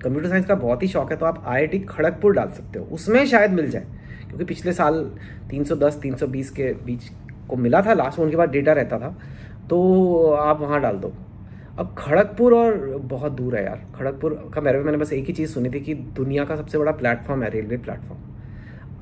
कंप्यूटर 0.04 0.30
साइंस 0.30 0.46
का 0.46 0.56
बहुत 0.56 0.84
ही 0.84 0.88
शौक 0.88 1.12
है 1.12 1.18
तो 1.18 1.26
आप 1.26 1.44
आईआईटी 1.48 1.80
खड़गपुर 1.90 2.34
डाल 2.34 2.50
सकते 2.50 2.80
हो। 2.80 2.86
उसमें 2.86 3.26
शायद 3.28 3.52
मिल 3.52 3.70
जाए, 3.70 3.86
क्योंकि 4.28 4.46
पिछले 4.46 4.74
साल 4.74 5.00
310 5.50 6.00
320 6.02 6.50
के 6.52 6.74
बीच 6.86 7.10
को 7.50 7.56
मिला 7.58 7.82
था 7.82 7.94
लास्ट 7.94 8.20
में 8.20 8.26
उनके 8.26 8.38
बाद 8.38 8.50
डेटा 8.52 8.74
रहता 8.74 9.00
था 9.00 9.16
तो 9.70 10.32
आप 10.34 10.62
वहाँ 10.62 10.82
डाल 10.82 10.98
दो। 10.98 11.14
अब 11.80 11.94
खड़गपुर 11.98 12.54
और 12.56 12.78
बहुत 13.00 13.32
दूर 13.32 13.56
है 13.56 13.64
यार। 13.66 13.82
खड़गपुर 13.96 14.34
का 14.54 14.62
मेरे, 14.62 14.80
मैंने 14.80 14.98
बस 14.98 15.14
एक 15.14 15.26
ही 15.26 15.34
चीज़ 15.34 15.54
सुनी 15.54 15.70
थी 15.70 15.80
कि 15.80 15.94
दुनिया 15.94 16.46
का 16.46 16.56
सबसे 16.56 16.78
बड़ा 16.78 16.92
प्लेटफॉर्म 16.94 17.44
है 17.44 17.50
रेलवे 17.50 17.78
प्लेटफॉर्म 17.80 18.22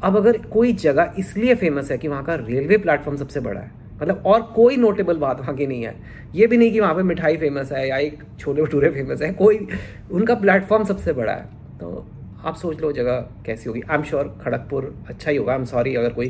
अब 0.06 0.18
अगर 0.18 0.38
कोई 0.48 0.74
जगह 0.74 1.14
इसलिए 1.20 1.56
फ़ेमस 1.56 1.92
है 1.92 1.98
कि 1.98 2.08
वहाँ 2.08 2.24
का 2.24 2.36
रेलवे 2.36 2.78
प्लेटफॉर्म 2.78 3.18
सबसे 3.18 3.40
बड़ा 3.40 3.62
है 3.62 3.72
मतलब 4.02 4.24
और 4.26 4.42
कोई 4.56 4.76
नोटेबल 4.78 5.18
बात 5.18 5.40
वहाँ 5.40 5.56
की 5.56 5.68
नहीं 5.68 5.84
है। 5.84 5.96
ये 6.36 6.48
भी 6.48 6.58
नहीं 6.58 6.72
कि 6.72 6.80
वहाँ 6.80 6.96
पे 6.96 7.04
मिठाई 7.04 7.38
फ़ेमस 7.38 7.72
है 7.72 7.88
या 7.88 7.98
एक 7.98 8.24
छोले 8.40 8.62
भटूरे 8.62 8.90
फ़ेमस 8.90 9.22
है 9.22 9.32
कोई 9.34 9.68
उनका 10.12 10.36
प्लेटफॉर्म 10.36 10.84
सबसे 10.84 11.14
बड़ा 11.14 11.34
है। 11.34 11.46
तो 11.80 12.06
आप 12.46 12.56
सोच 12.56 12.82
लो 12.82 12.92
जगह 12.92 13.20
कैसी 13.46 13.70
होगी। 13.70 13.82
आई 13.82 13.98
एम 13.98 14.04
श्योर 14.04 14.28
खड़गपुर 14.44 14.94
अच्छा 15.10 15.32
ही 15.32 15.38
होगा। 15.38 15.54
आई 15.54 15.60
एम 15.60 15.66
सॉरी 15.66 15.96
अगर 15.96 16.14
कोई 16.14 16.30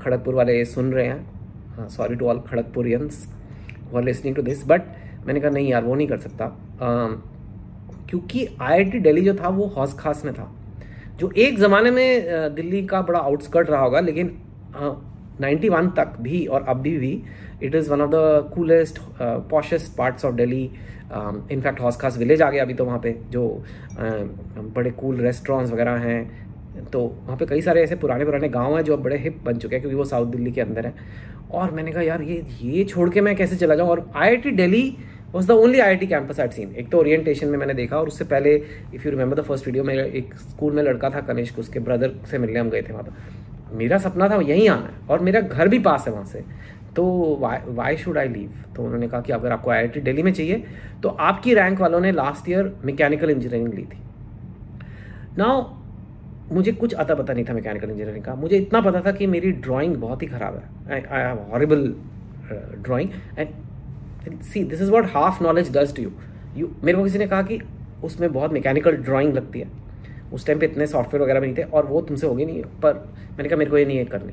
खड़गपुर 0.00 0.34
वाले 0.34 0.64
सुन 0.64 0.92
रहे 0.92 1.06
हैं। 1.06 1.88
Sorry 1.88 2.14
to 2.14 2.28
all 2.28 2.40
Kharagpurians 2.40 3.26
are 3.96 4.02
listening 4.02 4.36
to 4.36 4.42
this 4.42 4.66
but 4.68 4.82
मैंने 5.26 5.40
कहा 5.40 5.50
नहीं 5.50 5.68
यार 5.68 5.84
वो 5.84 5.94
नहीं 5.94 6.08
कर 6.08 6.18
सकता। 6.18 6.46
uh, 6.76 8.08
क्योंकि 8.10 8.46
टी 8.60 9.00
दिल्ली 9.00 9.22
जो 9.22 9.34
था 9.34 9.48
वो 9.48 9.66
हौस 9.66 9.94
खास 9.98 10.24
में 10.24 10.34
था। 10.34 10.52
जो 11.20 11.30
एक 11.36 11.58
ज़माने 11.58 11.90
में 11.90 12.54
दिल्ली 12.54 12.82
का 12.86 13.00
बड़ा 13.02 13.18
आउटस्कर्ट 13.18 13.70
रहा 13.70 13.80
होगा 13.80 14.00
लेकिन 14.00 14.36
नाइन्टी 15.40 15.68
वन 15.68 15.88
तक 15.96 16.16
भी 16.20 16.44
और 16.46 16.64
अभी 16.68 16.96
भी 16.98 17.12
it 17.62 17.74
is 17.74 17.90
one 17.90 18.00
of 18.00 18.10
the 18.10 18.52
coolest 18.54 18.98
poshest 19.50 19.96
parts 19.96 20.24
of 20.24 20.34
Delhi 20.34 20.62
in fact 21.52 21.80
Hauz 21.80 21.96
Khas 21.96 22.18
village 22.18 22.42
आ 22.42 22.50
गया 22.50 22.62
अभी 22.64 22.74
तो 22.74 22.84
वहाँ 22.84 22.98
पे 22.98 23.16
जो 23.30 23.42
uh, 23.90 24.74
बड़े 24.76 24.90
कूल 24.90 25.16
रेस्टोरेंट्स 25.16 25.72
वगैरह 25.72 25.96
हैं। 25.98 26.84
तो 26.92 27.00
वहाँ 27.00 27.36
पे 27.36 27.46
कई 27.46 27.60
सारे 27.60 27.82
ऐसे 27.82 27.96
पुराने 27.96 28.24
पुराने 28.24 28.48
गाँव 28.48 28.76
हैं 28.76 28.82
जो 28.84 28.96
अब 28.96 29.02
बड़े 29.02 29.16
हिप 29.18 29.40
बन 29.44 29.58
चुके 29.58 29.76
हैं 29.76 29.82
क्योंकि 29.82 29.96
वो 29.96 30.04
साउथ 30.04 30.26
दिल्ली 30.26 30.52
के 30.52 30.60
अंदर 30.60 30.86
है। 30.86 30.94
और 31.52 31.70
मैंने 31.70 31.92
कहा 31.92 32.02
यार 32.02 32.22
ये 32.22 32.44
ये 32.62 32.84
छोड़ 32.84 33.08
के 33.10 33.20
मैं 33.20 33.34
कैसे 33.36 33.56
चला 33.56 33.74
जाऊँ? 33.74 33.88
और 33.88 34.10
I 34.16 34.28
I 34.28 34.50
Delhi 34.50 34.96
was 35.34 35.46
the 35.48 35.50
only 35.52 35.78
I 35.80 35.96
campus 35.98 36.40
at 36.40 36.52
seen 36.52 36.74
एक 36.76 36.88
तो 36.90 36.98
ओरिएंटेशन 36.98 37.48
में 37.48 37.58
मैंने 37.58 37.74
देखा 37.74 37.96
और 37.96 38.06
उससे 38.08 38.24
पहले 38.26 38.54
if 38.94 39.04
you 39.04 39.10
remember 39.10 39.36
the 39.36 39.42
first 39.42 39.66
video 39.66 39.84
में 39.84 39.94
एक 39.94 40.34
स्कूल 40.36 40.72
में 40.72 40.82
लड़का 40.82 41.10
था 41.10 41.20
कनिष्क, 41.22 41.58
उसके 41.58 41.80
ब्रदर 41.80 42.12
से 42.30 42.38
मिलने 42.38 42.60
हम 42.60 42.70
गए 42.70 42.82
थे 42.82 42.92
वहाँ 42.92 43.04
पर। 43.04 43.76
मेरा 43.76 43.98
सपना 43.98 44.28
था 44.28 44.40
यहीं 44.42 44.68
आना 44.68 44.86
है 44.86 45.06
और 45.08 45.20
मेरा 45.20 45.40
घर 45.40 45.68
भी 45.68 45.78
पास 45.80 46.06
है 46.06 46.12
वहाँ 46.12 46.24
से। 46.26 46.44
तो 46.96 47.04
वाई 47.40 47.96
शुड 47.96 48.18
आई 48.18 48.28
लीव 48.28 48.52
तो 48.76 48.82
उन्होंने 48.82 49.08
कहा 49.08 49.20
कि 49.20 49.32
अगर 49.32 49.52
आपको 49.52 49.70
आई 49.70 49.78
आई 49.78 50.00
दिल्ली 50.00 50.22
में 50.22 50.32
चाहिए 50.32 50.64
तो 51.02 51.08
आपकी 51.08 51.54
रैंक 51.54 51.80
वालों 51.80 52.00
ने 52.00 52.12
लास्ट 52.12 52.48
ईयर 52.48 52.72
मैकेनिकल 52.84 53.30
इंजीनियरिंग 53.30 53.74
ली 53.74 53.82
थी। 53.84 53.98
नाउ 55.38 55.64
मुझे 56.52 56.72
कुछ 56.74 56.94
अता 56.94 57.14
पता 57.14 57.32
नहीं 57.32 57.44
था 57.44 57.54
मैकेनिकल 57.54 57.90
इंजीनियरिंग 57.90 58.24
का। 58.24 58.34
मुझे 58.34 58.56
इतना 58.56 58.80
पता 58.80 59.00
था 59.00 59.12
कि 59.12 59.26
मेरी 59.28 59.52
ड्राइंग 59.64 59.96
बहुत 59.96 60.22
ही 60.22 60.26
ख़राब 60.28 60.56
है। 60.56 61.02
I 61.02 61.20
have 61.20 61.46
horrible 61.50 61.92
drawing 62.50 63.10
and 63.38 63.48
see 64.42 64.64
this 64.64 64.82
is 64.82 64.90
what 64.90 65.06
half 65.10 65.42
knowledge 65.44 65.76
does 65.76 65.94
to 65.96 66.02
you 66.02 66.10
you 66.56 66.70
मेरे 66.84 66.98
को 66.98 67.04
किसी 67.04 67.18
ने 67.18 67.26
कहा 67.26 67.42
कि 67.42 67.60
उसमें 68.04 68.32
बहुत 68.32 68.52
मैकेनिकल 68.52 68.96
ड्राइंग 68.98 69.34
लगती 69.34 69.60
है। 69.60 69.68
उस 70.32 70.46
टाइम 70.46 70.58
पे 70.58 70.66
इतने 70.66 70.86
सॉफ्टवेयर 70.86 71.22
वगैरह 71.22 71.40
नहीं 71.40 71.54
थे 71.54 71.62
और 71.62 71.86
वो 71.86 72.00
तुमसे 72.00 72.26
होगी 72.26 72.44
नहीं, 72.44 72.62
पर 72.82 72.94
मैंने 73.30 73.48
कहा, 73.48 73.58
मेरे 73.58 73.70
को 73.70 73.78
ये 73.78 73.84
नहीं 73.84 74.04
करनी। 74.04 74.32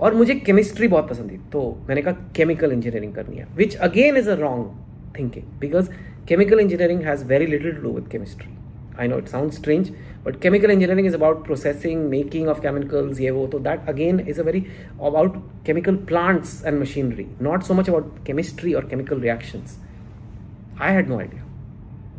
और 0.00 0.14
मुझे 0.14 0.34
केमिस्ट्री 0.34 0.88
बहुत 0.88 1.08
पसंद 1.10 1.30
थी 1.30 1.36
तो 1.52 1.60
मैंने 1.88 2.02
कहा 2.02 2.12
केमिकल 2.36 2.72
इंजीनियरिंग 2.72 3.14
करनी 3.14 3.36
है 3.36 3.46
which 3.56 3.76
again 3.76 4.16
is 4.16 4.30
a 4.30 4.34
wrong 4.34 5.18
thinking 5.18 5.44
because 5.60 5.90
chemical 6.28 6.60
engineering 6.60 7.02
has 7.02 7.24
very 7.24 7.46
little 7.46 7.72
to 7.72 7.82
do 7.82 7.92
with 7.94 8.08
chemistry 8.08 8.48
I 9.00 9.08
know 9.08 9.18
it 9.18 9.28
sound 9.28 9.52
strange 9.52 9.90
but 10.26 10.40
chemical 10.40 10.70
engineering 10.70 11.06
is 11.06 11.14
about 11.16 11.44
processing 11.44 12.08
making 12.10 12.48
of 12.48 12.60
chemicals 12.62 13.20
ये 13.20 13.30
वो 13.30 13.46
तो 13.46 13.58
that 13.58 13.88
again 13.88 14.20
is 14.20 14.40
a 14.40 14.44
very 14.44 14.64
about 15.02 15.36
chemical 15.66 15.96
plants 16.08 16.64
and 16.66 16.80
machinery 16.80 17.26
not 17.42 17.62
so 17.62 17.74
much 17.74 17.88
about 17.88 18.24
chemistry 18.26 18.74
और 18.74 18.88
chemical 18.88 19.20
reactions 19.20 19.78
I 20.82 20.92
had 20.94 21.08
no 21.08 21.18
idea 21.18 21.44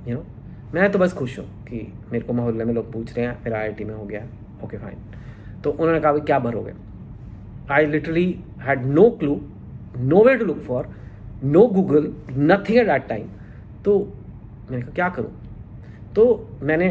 you 0.07 0.15
know 0.15 0.25
मैं 0.73 0.91
तो 0.91 0.99
बस 0.99 1.13
खुश 1.13 1.37
हूँ 1.39 1.45
कि 1.65 1.87
मेरे 2.11 2.25
को 2.25 2.33
मोहल्ले 2.33 2.65
में 2.65 2.73
लोग 2.73 2.91
पूछ 2.93 3.15
रहे 3.17 3.25
हैं, 3.25 3.37
मेरा 3.43 3.59
आई 3.59 3.85
में 3.85 3.93
हो 3.93 4.05
गया 4.05 4.25
ओके 4.63 4.77
फाइन 4.77 4.97
तो 5.63 5.71
उन्होंने 5.71 5.99
कहा 5.99 6.17
क्या 6.17 6.39
भरोगे? 6.39 6.73
I 7.71 7.85
literally 7.85 8.25
had 8.61 8.85
no 8.85 9.09
clue 9.19 9.39
no 9.97 10.23
way 10.23 10.35
to 10.37 10.45
look 10.45 10.59
for 10.63 10.87
no 11.43 11.65
Google 11.67 12.11
nothing 12.31 12.77
at 12.77 12.87
that 12.87 13.07
time 13.07 13.27
तो 13.85 13.97
मैंने 14.71 14.81
कहा, 14.81 14.91
क्या 14.95 15.09
करूँ? 15.09 15.31
तो 16.15 16.23
मैंने 16.61 16.89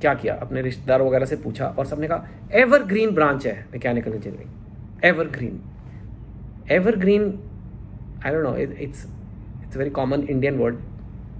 क्या 0.00 0.14
किया? 0.14 0.34
अपने 0.34 0.62
रिश्तेदार 0.62 1.02
वगैरह 1.02 1.26
से 1.26 1.36
पूछा 1.36 1.66
और 1.68 1.86
सबने 1.86 2.08
कहा 2.08 2.28
एवर 2.54 2.82
ग्रीन 2.84 3.14
ब्रांच 3.14 3.46
है 3.46 3.54
mechanical 3.72 4.12
engineering 4.12 5.04
evergreen 5.36 5.60
evergreen 6.96 7.22
I 8.26 8.32
don't 8.32 8.44
know 8.44 8.56
it's 8.56 9.06
it's 9.62 9.76
very 9.76 9.90
common 9.90 10.22
Indian 10.30 10.58
word 10.58 10.76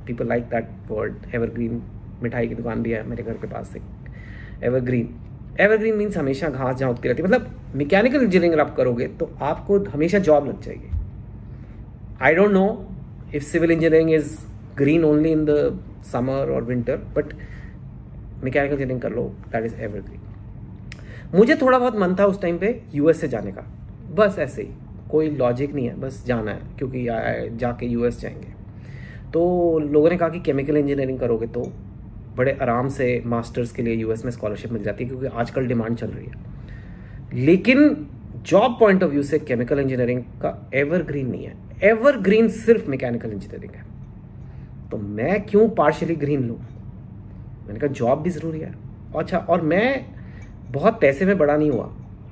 people 0.06 0.28
like 0.28 0.44
that 0.50 0.68
word 0.90 1.34
evergreen 1.54 1.82
मिठाई 2.22 2.48
की 2.48 2.54
दुकान 2.54 2.82
भी 2.82 2.90
है 2.90 3.06
मेरे 3.08 3.22
घर 3.22 3.32
के 3.32 3.46
पास 3.46 3.68
से। 3.68 3.80
Ever 4.66 4.80
green 4.80 5.14
ever 5.60 5.76
green 5.76 5.96
means 5.96 6.16
हमेशा 6.16 6.48
घास 6.48 6.76
जहाँ 6.76 6.90
उगती 6.90 7.08
रहती 7.08 7.22
है। 7.22 7.28
मतलब 7.28 7.74
मैकेनिकल 7.76 8.22
इंजीनियरिंग 8.22 8.60
आप 8.60 8.74
करोगे 8.76 9.06
तो 9.20 9.30
आपको 9.42 9.78
हमेशा 9.90 10.18
जॉब 10.20 10.48
लग 10.48 10.60
जाएगी। 10.62 10.90
I 12.22 12.34
don't 12.34 12.50
know 12.52 12.66
if 13.34 13.44
civil 13.44 13.70
engineering 13.70 14.10
is 14.14 14.36
green 14.78 15.04
only 15.04 15.32
in 15.32 15.44
the 15.44 15.78
summer 16.12 16.50
और 16.54 16.64
विंटर 16.64 16.96
बट 17.16 17.32
मैकेनिकल 18.44 18.72
इंजीनियरिंग 18.72 19.00
कर 19.00 19.12
लो 19.12 19.22
दैट 19.52 19.64
इज़ 19.64 19.74
एवर 19.74 20.00
ग्रीन 20.00 20.20
मुझे 21.34 21.54
थोड़ा 21.54 21.78
बहुत 21.78 21.96
मन 21.96 22.14
था 22.14 22.24
उस 22.26 22.40
टाइम 22.42 22.58
पे 22.58 22.80
यूएस 22.94 23.20
से 23.20 23.28
जाने 23.28 23.52
का। 23.52 23.62
बस 24.14 24.36
ऐसे 24.38 24.62
ही, 24.62 24.68
कोई 25.10 25.30
लॉजिक 25.30 25.74
नहीं 25.74 25.86
है, 25.88 25.94
बस 26.00 26.24
जाना 26.26 26.50
है, 26.50 26.60
क्योंकि 26.78 27.04
जाके 27.56 27.86
यूएस 27.86 28.20
जाएँगे। 28.20 28.54
तो 29.32 29.78
लोगों 29.78 30.10
ने 30.10 30.16
कहा 30.16 30.28
कि 30.28 30.40
केमिकल 30.40 30.76
इंजीनियरिंग 30.76 31.18
करोगे 31.20 31.46
तो 31.46 31.72
बड़े 32.36 32.56
आराम 32.62 32.88
से 32.88 33.22
मास्टर्स 33.26 33.72
के 33.72 33.82
लिए 33.82 33.94
यूएस 33.94 34.24
में 34.24 34.32
स्कॉलरशिप 34.32 34.72
मिल 34.72 34.82
जाती 34.82 35.04
है, 35.04 35.10
क्योंकि 35.10 35.26
आजकल 35.26 35.66
डिमांड 35.66 35.96
चल 35.96 36.06
रही 36.06 36.26
है। 36.26 37.44
लेकिन 37.44 38.06
जॉब 38.42 38.76
पॉइंट 38.80 39.02
ऑफ़ 39.02 39.10
व्यू 39.10 39.22
से 39.22 39.38
केमिकल 39.38 39.78
इंजीनियरिंग 39.78 40.22
का 40.42 40.70
एवरग्रीन 40.74 41.30
नहीं 41.30 41.44
है। 41.44 41.54
एवरग्रीन 41.84 42.48
सिर्फ़ 42.48 42.90
मैकेनिकल 42.90 43.32
इंजीनियरिंग 43.32 43.72
है। 43.72 43.84
तो 44.90 44.96
मैं 44.98 45.40
क्यों 45.42 45.68
पार्शली 45.68 46.14
ग्रीन 46.16 46.42
लूँ? 46.42 46.58
मैंने 47.66 47.80
कहा, 47.80 47.92
जॉब 47.92 48.22
भी 48.22 48.30
ज़रूरी 48.30 48.60
है। 48.60 48.74
अच्छा 49.16 49.38
और 49.38 49.60
मैं 49.62 50.06
बहुत 50.70 51.00
पैसे 51.00 51.24
में 51.24 51.38
बड़ा 51.38 51.56
नहीं 51.56 51.70
हुआ। 51.70 51.84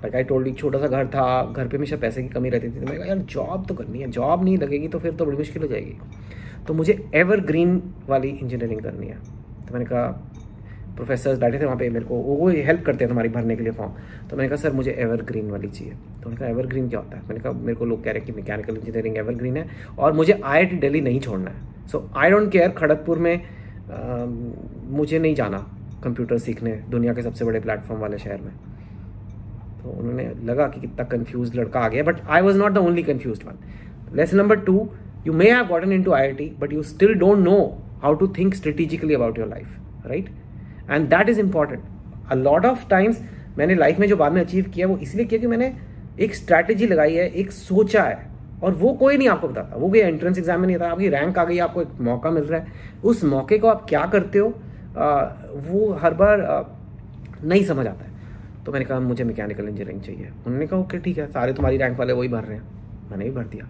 लाइक 0.02 0.14
आई 0.14 0.24
टोल्ड 0.24 0.56
छोटा 0.56 0.78
सा 0.78 0.86
घर 0.86 1.06
था, 1.06 1.52
घर 1.52 1.68
पे 1.68 1.76
हमेशा 1.76 1.96
पैसे 1.96 2.22
की 2.22 2.28
कमी 2.28 2.48
रहती 2.50 2.68
थी। 2.68 2.70
तो 2.70 2.80
मैंने 2.80 2.98
कहा, 2.98 3.06
यार, 3.06 3.18
जॉब 3.18 3.66
तो 3.66 3.74
करनी 3.74 3.98
है, 3.98 4.10
जॉब 4.10 4.44
नहीं 4.44 4.58
लगेगी 4.58 4.88
तो 4.88 4.98
फिर 4.98 5.12
तो 5.12 5.26
बड़ी 5.26 5.36
मुश्किल 5.36 5.62
हो 5.62 5.68
जाएगी। 5.68 5.96
तो 6.66 6.74
मुझे 6.74 7.04
एवर 7.14 7.40
ग्रीन 7.40 7.82
वाली 8.08 8.28
इंजीनियरिंग 8.28 8.80
करनी 8.80 9.06
है। 9.06 9.16
तो 9.66 9.72
मैंने 9.72 9.84
कहा 9.84 10.06
प्रोफेसर 10.96 11.36
बैठे 11.36 11.58
थे 11.60 11.64
वहाँ 11.64 11.76
पे, 11.76 11.88
मेरे 11.90 12.04
को, 12.04 12.14
वो 12.14 12.48
हेल्प 12.48 12.84
करते 12.84 13.04
हैं 13.04 13.08
तुम्हारी 13.08 13.28
भरने 13.28 13.56
के 13.56 13.62
लिए 13.62 13.72
फॉर्म 13.72 13.92
तो 14.30 14.36
मैंने 14.36 14.48
कहा 14.48 14.56
सर 14.56 14.72
मुझे 14.72 14.90
एवर 14.90 15.22
ग्रीन 15.22 15.50
वाली 15.50 15.68
चाहिए। 15.68 15.92
तो 15.92 16.28
मैंने 16.28 16.36
कहा 16.36 16.48
एवर 16.48 16.66
ग्रीन 16.66 16.88
क्या 16.88 17.00
होता 17.00 17.16
है? 17.16 17.22
मैंने 17.28 17.40
कहा, 17.40 17.52
मेरे 17.52 17.74
को 17.74 17.84
लोग 17.84 18.04
कह 18.04 18.10
रहे 18.10 18.18
हैं 18.18 18.26
कि 18.26 18.32
मैकेनिकल 18.32 18.76
इंजीनियरिंग 18.76 19.16
एवर 19.16 19.34
ग्रीन 19.34 19.56
है 19.56 19.66
और 19.98 20.12
मुझे 20.12 20.40
आई 20.44 20.58
आई 20.58 20.66
दिल्ली 20.66 21.00
नहीं 21.00 21.20
छोड़ना 21.20 21.50
है। 21.50 21.88
So 21.92 22.10
I 22.16 22.30
don't 22.30 22.50
care 22.52 22.68
Kharagpur 22.68 23.18
में 23.18 23.40
आ, 23.84 24.24
मुझे 24.96 25.18
नहीं 25.18 25.34
जाना 25.34 25.58
कंप्यूटर 26.04 26.38
सीखने 26.38 26.72
दुनिया 26.90 27.14
के 27.14 27.22
सबसे 27.22 27.44
बड़े 27.44 27.60
प्लेटफॉर्म 27.60 28.00
वाले 28.00 28.18
शहर 28.18 28.40
में। 28.40 28.52
तो 29.82 29.90
उन्होंने 29.90 30.28
लगा 30.44 30.66
कि 30.68 30.80
कितना 30.80 31.04
कन्फ्यूज़ 31.04 31.56
लड़का 31.56 31.80
आ 31.80 31.88
गया 31.88 32.02
but 32.02 32.20
I 32.26 32.42
was 32.42 32.58
not 32.58 32.72
the 32.72 32.78
only 32.78 33.02
confused 33.02 33.44
one 33.46 33.58
lesson 34.16 34.36
number 34.36 34.56
two 34.60 34.88
you 35.26 35.32
may 35.32 35.50
have 35.50 35.66
gotten 35.66 35.92
into 36.02 36.12
I 36.12 36.26
I 36.26 36.32
T 36.32 36.48
but 36.60 36.72
you 36.72 36.82
still 36.82 37.14
don't 37.14 37.38
know 37.38 37.56
how 38.02 38.14
to 38.14 38.28
think 38.38 38.54
strategically 38.54 39.14
about 39.14 39.38
your 39.38 39.48
life 39.48 40.06
right 40.06 40.28
and 40.90 41.08
that 41.08 41.28
is 41.28 41.40
important 41.40 41.82
a 42.30 42.34
lot 42.34 42.66
of 42.66 42.88
times 42.88 43.20
मैंने 43.58 43.74
life 43.74 43.98
में 43.98 44.08
जो 44.08 44.16
बाद 44.16 44.32
में 44.32 44.40
achieve 44.40 44.70
किया 44.74 44.86
वो 44.86 44.96
इसलिए 44.98 45.24
किया 45.24 45.40
कि 45.40 45.46
मैंने 45.46 45.74
एक 46.20 46.34
स्ट्रैटेजी 46.34 46.86
लगाई 46.86 47.14
है 47.14 47.28
एक 47.28 47.50
सोचा 47.52 48.02
है। 48.02 48.33
और 48.62 48.75
वो 48.75 48.92
कोई 48.94 49.16
नहीं 49.16 49.28
आपको 49.28 49.49
बताता। 49.49 49.76
वो 49.76 49.88
कोई 49.88 50.00
एंट्रेंस 50.00 50.38
एग्ज़ाम 50.38 50.61
में 50.61 50.66
नहीं 50.66 50.78
था 50.78 50.90
आपकी 50.90 51.08
रैंक 51.08 51.38
आ 51.38 51.44
गई 51.44 51.58
आपको 51.58 51.82
एक 51.82 52.00
मौका 52.00 52.30
मिल 52.30 52.44
रहा 52.44 52.61
है। 52.61 53.00
उस 53.04 53.25
मौके 53.25 53.58
को 53.58 53.68
आप 53.68 53.84
क्या 53.88 54.04
करते 54.06 54.38
हो 54.38 54.49
आ, 54.96 55.23
वो 55.52 55.92
हर 55.94 56.14
बार 56.14 56.40
आ, 56.40 56.62
नहीं 57.44 57.64
समझ 57.64 57.87
आता 57.87 58.04
है। 58.04 58.12
तो 58.64 58.73
मैंने 58.73 58.84
कहा 58.84 59.00
मुझे 59.00 59.25
मैकेनिकल 59.25 59.68
इंजीनियरिंग 59.68 60.00
चाहिए। 60.02 60.28
उन्होंने 60.46 60.66
कहा 60.66 60.80
ओके 60.80 60.99
ठीक 60.99 61.18
है 61.18 61.26
सारे 61.26 61.52
तुम्हारी 61.52 61.76
रैंक 61.76 61.99
वाले 61.99 62.12
वही 62.12 62.28
भर 62.28 62.44
रहे 62.44 62.56
हैं। 62.56 63.08
मैंने 63.11 63.25
भी 63.25 63.30
भर 63.30 63.44
दिया। 63.44 63.68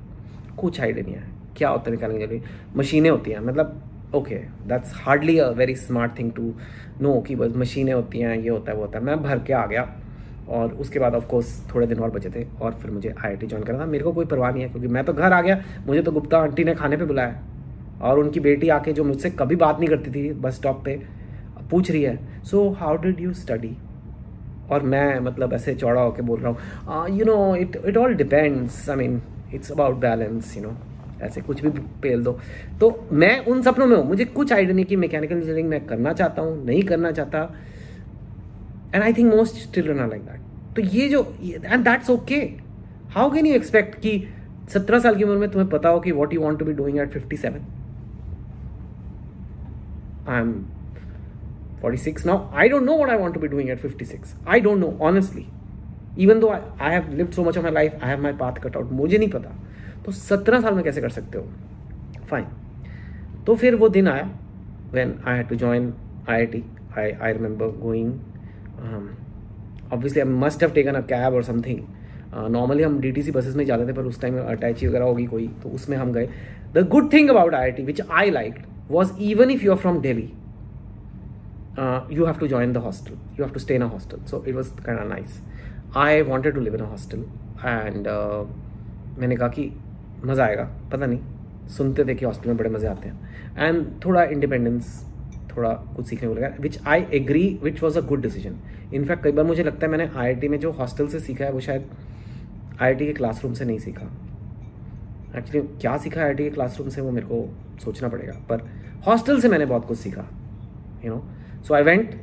कुछ 0.57 0.81
आइडिया 0.81 1.05
नहीं 1.05 1.15
है। 1.15 1.33
क्या 1.57 1.69
होता 1.69 1.91
है 1.91 1.97
मैकेनिकल 1.97 2.23
इंजीनियरिंग 2.23 2.79
मशीनें 2.79 3.11
होती 3.11 3.31
हैं 3.31 3.41
मतलब 3.41 3.81
okay 4.15 4.37
that's 4.69 4.93
hardly 4.97 5.39
a 5.39 5.49
very 5.51 5.75
smart 5.77 6.19
thing 6.19 6.31
to 6.33 6.53
know 7.01 7.21
कि 7.21 7.37
बस 7.37 7.57
मशीनें 7.57 7.93
होती 7.93 8.19
हैं 8.19 8.37
ये 8.37 8.49
होता 8.49 8.73
है 8.73 8.77
वो 8.77 8.85
होता 8.85 8.99
है। 8.99 9.05
मैं 9.05 9.23
भर 9.23 9.39
के 9.39 9.53
आ 9.53 9.67
गया। 9.67 9.83
और 10.49 10.73
उसके 10.75 10.99
बाद 10.99 11.15
ऑफ़ 11.15 11.27
कोर्स 11.27 11.49
थोड़े 11.75 11.87
दिन 11.87 11.99
और 11.99 12.11
बचे 12.11 12.31
थे 12.31 12.47
और 12.61 12.73
फिर 12.73 12.91
मुझे 12.91 13.09
आईआईटी 13.09 13.47
ज्वाइन 13.47 13.65
करना 13.65 13.81
था। 13.81 13.87
मेरे 13.87 14.05
को 14.05 14.13
कोई 14.13 14.27
परवाह 14.27 14.51
नहीं 14.53 14.63
है, 14.63 14.69
क्योंकि 14.69 14.89
मैं 14.89 15.05
तो 15.05 15.13
घर 15.13 15.33
आ 15.33 15.41
गया। 15.41 15.63
मुझे 15.87 16.03
तो 16.03 16.13
गुप्ता 16.13 16.39
आंटी 16.39 16.65
ने 16.65 16.75
खाने 16.75 16.97
पे 16.97 17.05
बुलाया। 17.05 17.43
और 18.03 18.19
उनकी 18.19 18.41
बेटी 18.41 18.69
आके 18.69 18.93
जो 18.93 19.05
मुझसे 19.05 19.31
कभी 19.33 19.57
बात 19.57 19.79
नहीं 19.79 19.89
करती 19.89 20.11
थी, 20.11 20.33
बस 20.33 20.55
स्टॉप 20.55 20.83
पे 20.85 21.01
पूछ 21.71 21.91
रही 21.91 22.03
है 22.03 22.43
so 22.45 22.69
how 22.71 22.97
did 23.03 23.21
you 23.21 23.33
study 23.35 23.77
और 24.71 24.83
मैं 24.83 25.21
मतलब 25.21 25.53
ऐसे 25.53 25.75
चौड़ा 25.75 26.01
होकर 26.01 26.23
बोल 26.23 26.41
रहा 26.41 26.51
हूँ 26.51 27.17
you 27.19 27.25
know 27.25 27.55
it 27.57 27.77
it 27.85 27.97
all 27.97 28.15
depends 28.15 28.89
I 28.91 28.97
mean 28.97 29.21
it's 29.55 29.73
about 29.73 29.97
balance 29.97 30.57
you 30.57 30.63
know 30.63 30.77
ऐसे 31.23 31.41
कुछ 31.41 31.65
भी 31.65 31.71
पेल 32.03 32.23
दो। 32.25 32.39
तो 32.81 33.07
मैं 33.13 33.39
उन 33.47 33.63
सपनों 33.63 33.87
में 33.87 33.97
हूँ। 33.97 34.07
मुझे 34.09 34.25
कुछ 34.25 34.53
आइडिया 34.53 34.75
नहीं 34.75 34.85
कि 34.85 34.97
मैकेनिकल 34.97 35.35
इंजीनियरिंग 35.35 35.69
मैं 35.69 35.85
करना 35.87 36.13
चाहता 36.13 36.43
हूँ, 36.43 36.65
नहीं 36.65 36.83
करना 36.83 37.13
चाहता। 37.13 37.51
And 38.95 39.03
I 39.03 39.13
think 39.13 39.35
most 39.35 39.75
children 39.75 40.01
are 40.01 40.09
like 40.09 40.23
that 40.23 40.41
तो 40.77 40.83
ये 40.97 41.09
जो 41.09 41.37
and 41.65 41.85
that's 41.85 42.11
okay 42.11 42.37
how 43.11 43.31
can 43.31 43.47
you 43.47 43.55
expect 43.55 44.01
कि 44.01 44.29
सत्रह 44.73 44.99
साल 44.99 45.17
की 45.17 45.25
उम्र 45.25 45.37
में 45.37 45.51
तुम्हें 45.51 45.71
पता 45.71 45.89
हो 45.89 46.01
कि 46.01 46.13
what 46.13 46.35
you 46.35 46.41
want 46.41 46.59
to 46.59 46.65
be 46.65 46.73
doing 46.73 46.99
at 46.99 47.11
fifty 47.11 47.37
seven 47.37 47.67
I 50.29 50.41
am 50.41 50.65
46 51.85 52.25
now. 52.25 52.51
I 52.55 52.69
don't 52.69 52.87
know 52.87 52.95
what 52.95 53.11
i 53.11 53.17
want 53.17 53.35
to 53.35 53.41
be 53.41 53.49
doing 53.49 53.71
at 53.71 53.81
56 53.81 54.35
i 54.47 54.53
I 54.53 54.61
know 54.61 54.97
honestly. 55.01 55.47
Even 56.17 56.41
though 56.41 56.53
I, 56.53 56.61
I 56.81 56.93
have 56.93 57.09
lived 57.13 57.35
so 57.35 57.45
much 57.45 57.57
of 57.57 57.65
my 57.65 57.71
life 57.71 57.95
i 58.01 58.09
have 58.09 58.21
my 58.21 58.33
path 58.33 58.61
cut 58.63 58.77
out. 58.77 58.93
मुझे 58.93 59.19
नहीं 59.19 59.29
पता। 59.29 59.51
तो 60.07 60.13
सत्रह 60.13 60.61
साल 60.61 60.75
में 60.75 60.85
कैसे 60.85 61.01
कर 61.01 61.09
सकते 61.09 61.39
हो? 61.39 61.45
फाइन 62.31 62.47
तो 63.47 63.55
फिर 63.55 63.75
वो 63.75 63.89
दिन 63.89 64.09
आया 64.09 64.31
when 64.93 65.15
I 65.27 65.37
had 65.37 65.49
to 65.49 65.57
join 65.57 65.95
I 66.31 66.37
I 66.37 66.47
T 66.47 66.63
I 66.99 67.11
I 67.11 67.33
remember 67.33 67.67
going 67.67 68.13
obviously 69.93 70.21
I 70.21 70.29
must 70.29 70.63
have 70.63 70.73
taken 70.75 70.95
a 70.95 71.01
cab 71.07 71.35
और 71.35 71.43
समथिंग 71.45 71.81
नॉर्मली 72.51 72.83
हम 72.83 72.99
डी 73.01 73.11
टी 73.13 73.23
सी 73.23 73.31
बसेस 73.31 73.55
में 73.57 73.65
जाते 73.65 73.87
थे, 73.89 73.93
पर 73.93 74.03
उस 74.03 74.21
टाइम 74.21 74.39
अटैची 74.41 74.87
वगैरह 74.87 75.05
होगी 75.05 75.27
कोई 75.27 75.47
तो 75.63 75.69
उसमें 75.71 75.97
हम 75.97 76.13
गए। 76.13 76.29
The 76.75 76.87
good 76.91 77.13
thing 77.13 77.29
about 77.31 77.55
I 77.55 77.63
I 77.63 77.73
T 77.73 77.83
which 77.83 78.01
I 78.03 78.31
like 78.31 78.55
was 78.91 79.13
even 79.23 79.51
if 79.51 79.65
you 79.65 79.73
are 79.73 79.79
from 79.79 80.01
Delhi 80.03 80.33
you 82.13 82.25
have 82.25 82.39
to 82.41 82.47
join 82.47 82.73
the 82.73 82.77
hostel 82.79 83.13
you 83.13 83.45
have 83.45 83.53
to 83.55 83.61
stay 83.61 83.75
in 83.75 83.83
a 83.83 83.87
hostel 83.87 84.25
so 84.31 84.45
it 84.49 84.55
was 84.55 84.71
kind 84.83 85.09
nice 85.11 85.41
I 85.97 86.23
wanted 86.23 86.55
to 86.55 86.61
live 86.61 86.75
in 86.75 86.81
a 86.81 86.89
hostel 86.89 87.25
and 87.65 88.09
मैंने 89.19 89.37
कहा 89.37 89.49
कि 89.49 89.71
मज़ा 90.25 90.45
आएगा, 90.45 90.65
पता 90.93 91.07
नहीं। 91.07 91.19
सुनते 91.71 92.05
थे 92.05 92.15
कि 92.15 92.25
हॉस्टल 92.25 92.49
में 92.49 92.57
बड़े 92.57 92.71
मज़े 92.71 92.89
आते 92.89 93.09
हैं। 93.09 93.17
एंड 93.59 93.87
थोड़ा 94.05 94.23
इंडिपेंडेंस 94.25 95.05
थोड़ा 95.57 95.71
कुछ 95.97 96.07
सीखने 96.07 96.29
को 96.29 96.35
लगा 96.35 96.51
which 96.61 96.79
I 96.87 97.05
agree 97.15 97.47
which 97.63 97.83
was 97.83 97.99
a 97.99 98.01
good 98.07 98.23
decision 98.23 98.59
in fact 98.95 99.23
कई 99.25 99.33
बार 99.33 99.45
मुझे 99.45 99.63
लगता 99.63 99.87
है 99.87 99.91
मैंने 99.93 100.09
आईआईटी 100.17 100.49
में 100.49 100.59
जो 100.61 100.71
हॉस्टल 100.73 101.07
से 101.09 101.21
सीखा 101.21 101.45
है, 101.45 101.51
वो 101.53 101.61
शायद 101.61 101.89
आईआईटी 102.83 103.07
के 103.07 103.13
क्लासरूम 103.13 103.53
से 103.55 103.65
नहीं 103.65 103.79
सीखा। 103.79 104.07
एक्चुअली 105.39 105.67
क्या 105.81 105.97
सीखा 105.97 106.23
आई 106.23 106.35
के 106.35 106.49
क्लासरूम 106.51 106.89
से, 106.89 107.01
वो 107.01 107.11
मेरे 107.11 107.27
को 107.27 107.49
सोचना 107.85 108.09
पड़ेगा। 108.09 108.33
पर 108.51 108.67
हॉस्टल 109.07 109.41
से 109.41 109.49
मैंने 109.49 109.67
बहुत 109.67 109.87
कुछ 109.87 109.99
सीखा 109.99 110.27
you 111.05 111.15
know 111.15 111.23
so 111.67 111.75
I 111.75 111.83
went 111.83 112.15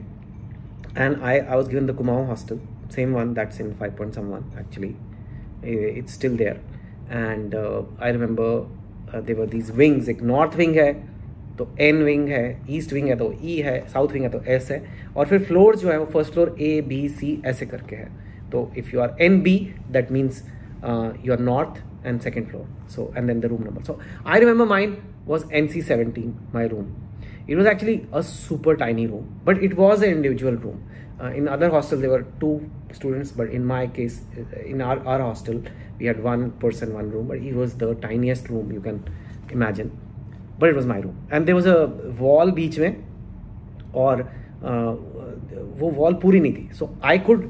and 0.98 1.16
I 1.16 1.40
I 1.40 1.56
was 1.56 1.70
given 1.70 1.88
the 1.88 1.96
Kumaon 1.98 2.26
hostel 2.28 2.60
same 2.96 3.14
one 3.16 3.34
that's 3.34 3.62
in 3.62 3.74
five 3.80 3.94
point 3.98 4.14
someone 4.28 4.60
actually 4.60 4.96
it's 5.98 6.14
still 6.14 6.38
there 6.38 6.62
and 7.12 7.56
I 8.04 8.12
remember 8.12 9.22
there were 9.22 9.48
these 9.48 9.72
wings 9.76 10.10
एक 10.10 10.24
north 10.24 10.56
wing 10.58 10.76
है 10.76 10.92
तो 11.62 11.70
N 11.82 12.04
wing 12.04 12.28
है 12.30 12.46
east 12.70 12.94
wing 12.94 13.08
है 13.08 13.16
तो 13.18 13.32
E 13.34 13.58
e 13.58 13.64
है 13.64 13.78
south 13.88 14.12
wing 14.14 14.24
है 14.24 14.30
तो 14.32 14.42
S 14.48 14.72
है। 14.72 14.84
और 15.16 15.26
फिर 15.28 15.44
फ्लोर 15.44 15.76
जो 15.76 15.90
है 15.90 15.98
वो 16.00 16.06
first 16.14 16.34
floor 16.34 16.56
A 16.62 16.80
B 16.88 17.08
C 17.10 17.42
ऐसे 17.46 17.66
करके 17.66 17.96
है। 17.96 18.10
तो 18.52 18.72
if 18.78 18.96
you 18.96 19.02
are 19.02 19.16
N 19.22 19.40
B 19.42 19.58
that 19.92 20.12
means 20.12 20.44
you 21.26 21.34
are 21.34 21.40
north 21.42 22.06
and 22.06 22.20
second 22.22 22.48
floor 22.48 22.66
so 22.90 23.14
and 23.18 23.28
then 23.28 23.40
the 23.40 23.46
room 23.46 23.64
number 23.64 23.84
so 23.84 24.00
I 24.28 24.40
remember 24.40 24.66
mine 24.68 24.96
was 25.26 25.46
N 25.54 25.68
C 25.68 25.82
seventeen 25.82 26.34
my 26.54 26.68
room 26.68 26.86
it 27.50 27.58
was 27.58 27.68
actually 27.68 28.00
a 28.14 28.22
super 28.22 28.76
tiny 28.76 29.06
room 29.08 29.26
but 29.46 29.64
it 29.64 29.74
was 29.74 30.06
a 30.06 30.08
individual 30.08 30.58
room 30.58 31.32
in 31.36 31.48
other 31.48 31.70
hostel 31.70 32.02
there were 32.02 32.26
two 32.42 32.60
students 32.96 33.38
but 33.38 33.50
in 33.50 33.66
my 33.66 33.88
case 33.96 34.22
in 34.66 34.82
our 34.82 35.04
our 35.08 35.22
hostel 35.22 35.64
we 35.98 36.06
had 36.06 36.22
one 36.24 36.50
person 36.62 36.92
one 36.92 37.12
room 37.12 37.28
but 37.28 37.42
he 37.42 37.52
was 37.54 37.78
the 37.84 37.96
tiniest 38.02 38.50
room 38.52 38.72
you 38.74 38.82
can 38.82 39.04
imagine 39.54 39.92
but 40.62 40.70
it 40.70 40.76
was 40.76 40.88
my 40.88 41.02
room 41.02 41.16
and 41.34 41.46
there 41.46 41.56
was 41.56 41.68
a 41.70 41.86
wall 42.20 42.52
बीच 42.52 42.80
में 42.80 42.96
और 43.96 44.22
uh, 44.22 44.96
वो 45.80 45.90
wall 45.92 46.14
पूरी 46.22 46.40
नहीं 46.40 46.54
थी. 46.54 46.70
So 46.74 46.90
I 47.04 47.20
could 47.20 47.50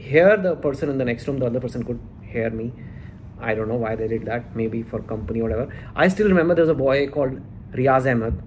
hear 0.00 0.36
the 0.36 0.56
person 0.64 0.90
in 0.90 0.98
the 0.98 1.02
next 1.02 1.28
room 1.28 1.38
the 1.38 1.42
other 1.44 1.60
person 1.60 1.82
could 1.82 2.00
hear 2.24 2.50
me 2.52 2.70
I 3.42 3.54
don't 3.54 3.68
know 3.68 3.78
why 3.78 3.96
they 3.96 4.08
did 4.08 4.24
that 4.24 4.56
maybe 4.68 4.82
for 4.90 5.00
company 5.10 5.40
whatever 5.52 5.68
I 5.96 6.10
still 6.10 6.26
remember 6.28 6.54
there 6.54 6.62
is 6.62 6.70
a 6.70 6.74
boy 6.74 7.06
called 7.16 7.38
Riyaz 7.74 8.06
Ahmed 8.08 8.42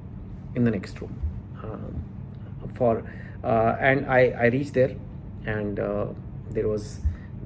in 0.58 0.66
the 0.66 0.68
next 0.68 1.02
room 1.02 2.68
for 2.78 3.04
and 3.46 4.06
I 4.06 4.30
I 4.30 4.50
reach 4.50 4.72
there 4.72 4.98
and 5.48 5.80
there 6.54 6.66
was 6.66 6.88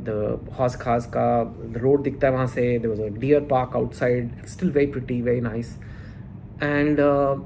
the 0.10 0.40
Hauz 0.60 0.76
Khas 0.82 1.06
का 1.16 1.30
road 1.78 2.04
दिखता 2.04 2.28
है 2.28 2.34
वहाँ 2.34 2.48
से 2.48 2.68
there 2.80 2.90
was 2.90 3.02
a 3.02 3.08
deer 3.20 3.42
park 3.52 3.76
outside 3.76 4.46
still 4.48 4.72
very 4.72 4.92
pretty 4.92 5.22
very 5.22 5.42
nice 5.42 5.78
and 6.62 7.00
uh, 7.00 7.38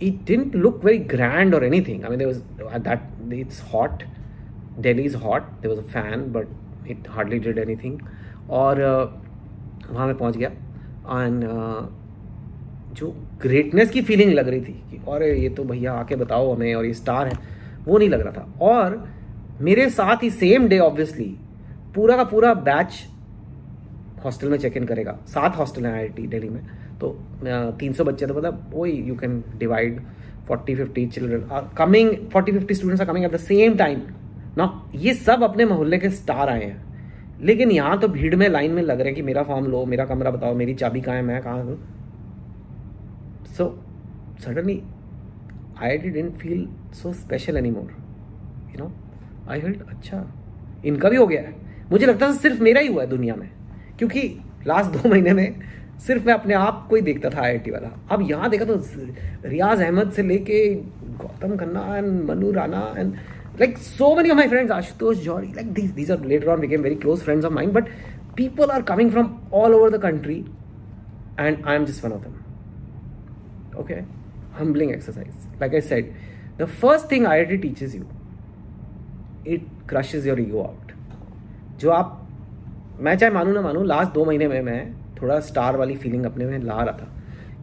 it 0.00 0.24
didn't 0.24 0.54
look 0.54 0.82
very 0.82 0.98
grand 0.98 1.54
or 1.54 1.62
anything. 1.64 2.04
I 2.04 2.08
mean, 2.08 2.18
there 2.18 2.28
was 2.28 2.42
that 2.58 3.02
it's 3.30 3.60
hot. 3.60 4.04
Delhi 4.80 5.04
is 5.06 5.14
hot. 5.14 5.62
There 5.62 5.70
was 5.70 5.78
a 5.78 5.88
fan, 5.90 6.30
but 6.30 6.46
it 6.86 7.06
hardly 7.06 7.38
did 7.38 7.58
anything. 7.58 8.00
और 8.50 8.80
वहाँ 9.90 10.06
मैं 10.06 10.16
पहुँच 10.16 10.36
गया 10.36 10.48
and 10.48 11.44
जो 12.94 13.08
greatness 13.42 13.90
की 13.90 14.02
feeling 14.02 14.32
लग 14.32 14.48
रही 14.48 14.60
थी 14.60 14.72
कि 14.90 15.00
अरे 15.12 15.32
ये 15.40 15.48
तो 15.56 15.64
भैया 15.64 15.92
आके 15.92 16.16
बताओ 16.16 16.52
हमें 16.54 16.74
और 16.74 16.86
ये 16.86 16.92
स्टार 16.94 17.28
है 17.28 17.38
वो 17.86 17.98
नहीं 17.98 18.08
लग 18.08 18.20
रहा 18.20 18.32
था 18.32 18.66
और 18.66 19.02
मेरे 19.60 19.88
साथ 19.90 20.22
ही 20.22 20.30
सेम 20.30 20.68
डे 20.68 20.78
ऑब्वियसली 20.78 21.34
पूरा 21.94 22.16
का 22.16 22.24
पूरा 22.24 22.52
बैच 22.68 23.04
हॉस्टल 24.24 24.48
में 24.48 24.58
चेक 24.58 24.76
इन 24.76 24.84
करेगा 24.86 25.18
सात 25.34 25.56
हॉस्टल 25.56 25.86
हैं 25.86 25.94
आई 25.94 26.08
दिल्ली 26.08 26.48
में 26.48 26.60
तो 27.00 27.16
तीन 27.80 27.92
सौ 27.92 28.04
बच्चे 28.04 28.26
तो 28.26 28.34
मतलब 28.34 28.70
वही 28.74 28.92
you 29.02 29.14
can 29.16 29.42
divide 29.58 30.00
forty 30.48 30.74
fifty 30.74 31.06
children 31.06 31.70
coming 31.78 32.10
forty 32.32 32.52
fifty 32.52 32.74
students 32.74 33.00
are 33.00 33.06
coming 33.06 33.24
at 33.24 33.32
the 33.32 33.36
same 33.36 33.76
time 33.76 34.02
ना 34.58 34.66
ये 34.94 35.14
सब 35.14 35.42
अपने 35.42 35.64
मोहल्ले 35.64 35.98
के 35.98 36.10
स्टार 36.10 36.48
आए 36.48 36.64
हैं। 36.64 36.82
लेकिन 37.42 37.70
यहाँ 37.70 37.98
तो 38.00 38.08
भीड़ 38.08 38.34
में 38.36 38.48
लाइन 38.48 38.72
में 38.72 38.82
लग 38.82 38.98
रहे 38.98 39.06
हैं 39.06 39.14
कि 39.14 39.22
मेरा 39.22 39.42
फॉर्म 39.42 39.66
लो, 39.66 39.84
मेरा 39.86 40.04
कमरा 40.04 40.30
बताओ, 40.30 40.54
मेरी 40.54 40.74
चाबी 40.74 41.00
कहाँ 41.00 41.16
है, 41.16 41.22
मैं 41.22 41.40
कहाँ 41.42 41.62
हूँ? 41.62 41.78
So 43.56 43.66
suddenly 44.44 44.80
I 45.82 45.88
I 45.88 46.10
didn't 46.10 46.36
feel 46.38 46.66
so 46.94 47.12
special 47.12 47.56
anymore 47.70 47.90
you 48.70 48.84
know 48.84 48.92
I 49.50 49.60
felt 49.60 49.82
अच्छा 49.88 50.24
इनका 50.86 51.08
भी 51.08 51.16
हो 51.16 51.26
गया 51.26 51.40
है। 51.42 51.54
मुझे 51.90 52.06
लगता 52.06 52.28
था 52.28 52.32
सिर्फ़ 52.34 52.62
मेरा 52.62 52.80
ही 52.80 52.88
हुआ 52.88 53.02
है 53.02 53.08
दुनिया 53.08 53.34
में। 53.34 53.48
क्योंकि 53.98 54.20
लास्ट 54.66 54.90
दो 54.96 55.08
महीने 55.08 55.32
में 55.32 55.60
सिर्फ़ 56.00 56.26
मैं 56.26 56.34
अपने 56.34 56.54
आप 56.54 56.86
को 56.90 56.96
ही 56.96 57.02
देखता 57.02 57.30
था 57.30 57.42
आई 57.42 57.58
वाला। 57.68 57.90
अब 58.10 58.22
यहाँ 58.30 58.50
देखा 58.50 58.64
तो 58.64 58.74
रियाज 59.44 59.82
अहमद 59.82 60.10
से 60.12 60.22
लेके 60.22 60.58
Gautam 61.20 61.56
Khanna 61.56 61.96
and 61.96 62.22
Manu 62.30 62.50
Rana 62.52 62.82
and 62.98 63.14
like 63.60 63.78
so 63.78 64.14
many 64.16 64.30
of 64.30 64.36
my 64.36 64.48
friends 64.48 64.72
Ashutosh 64.72 65.22
Johri 65.24 65.46
like 65.46 65.72
this 65.72 65.90
these 65.90 66.10
are 66.10 66.24
later 66.24 66.48
on 66.48 66.60
became 66.60 66.82
very 66.82 66.96
close 66.96 67.20
friends 67.20 67.46
of 67.46 67.52
mine 67.52 67.72
but 67.72 67.88
people 68.36 68.70
are 68.70 68.82
coming 68.82 69.10
from 69.10 69.34
all 69.54 69.74
over 69.74 69.90
the 69.90 70.00
country 70.02 70.38
and 71.40 71.66
I 71.66 71.76
am 71.76 71.84
just 71.84 72.04
one 72.04 72.12
of 72.12 72.22
them 72.22 73.78
okay 73.80 73.94
humbling 74.58 74.92
exercise 74.92 75.60
like 75.60 75.74
I 75.74 75.80
said 75.80 76.12
the 76.58 76.64
first 76.64 77.10
thing 77.12 77.26
I 77.26 77.38
I 77.38 77.44
T 77.44 77.56
teaches 77.58 77.96
you 77.96 78.04
it 79.46 79.66
crushes 79.88 80.26
your 80.28 80.40
ego 80.40 80.62
out 80.62 80.92
जो 81.80 81.90
आप, 81.90 82.20
मैं 83.00 83.16
चाहे 83.16 83.32
मानू 83.32 83.52
ना 83.52 83.60
मानू 83.60 83.82
last 83.82 84.12
दो 84.12 84.24
महीने 84.24 84.48
में 84.48 84.60
मैं 84.62 85.03
थोड़ा 85.22 85.38
स्टार 85.40 85.76
वाली 85.76 85.96
फीलिंग 85.96 86.24
अपने 86.24 86.44
में 86.44 86.58
ला 86.58 86.82
रहा 86.82 86.96
था 86.98 87.08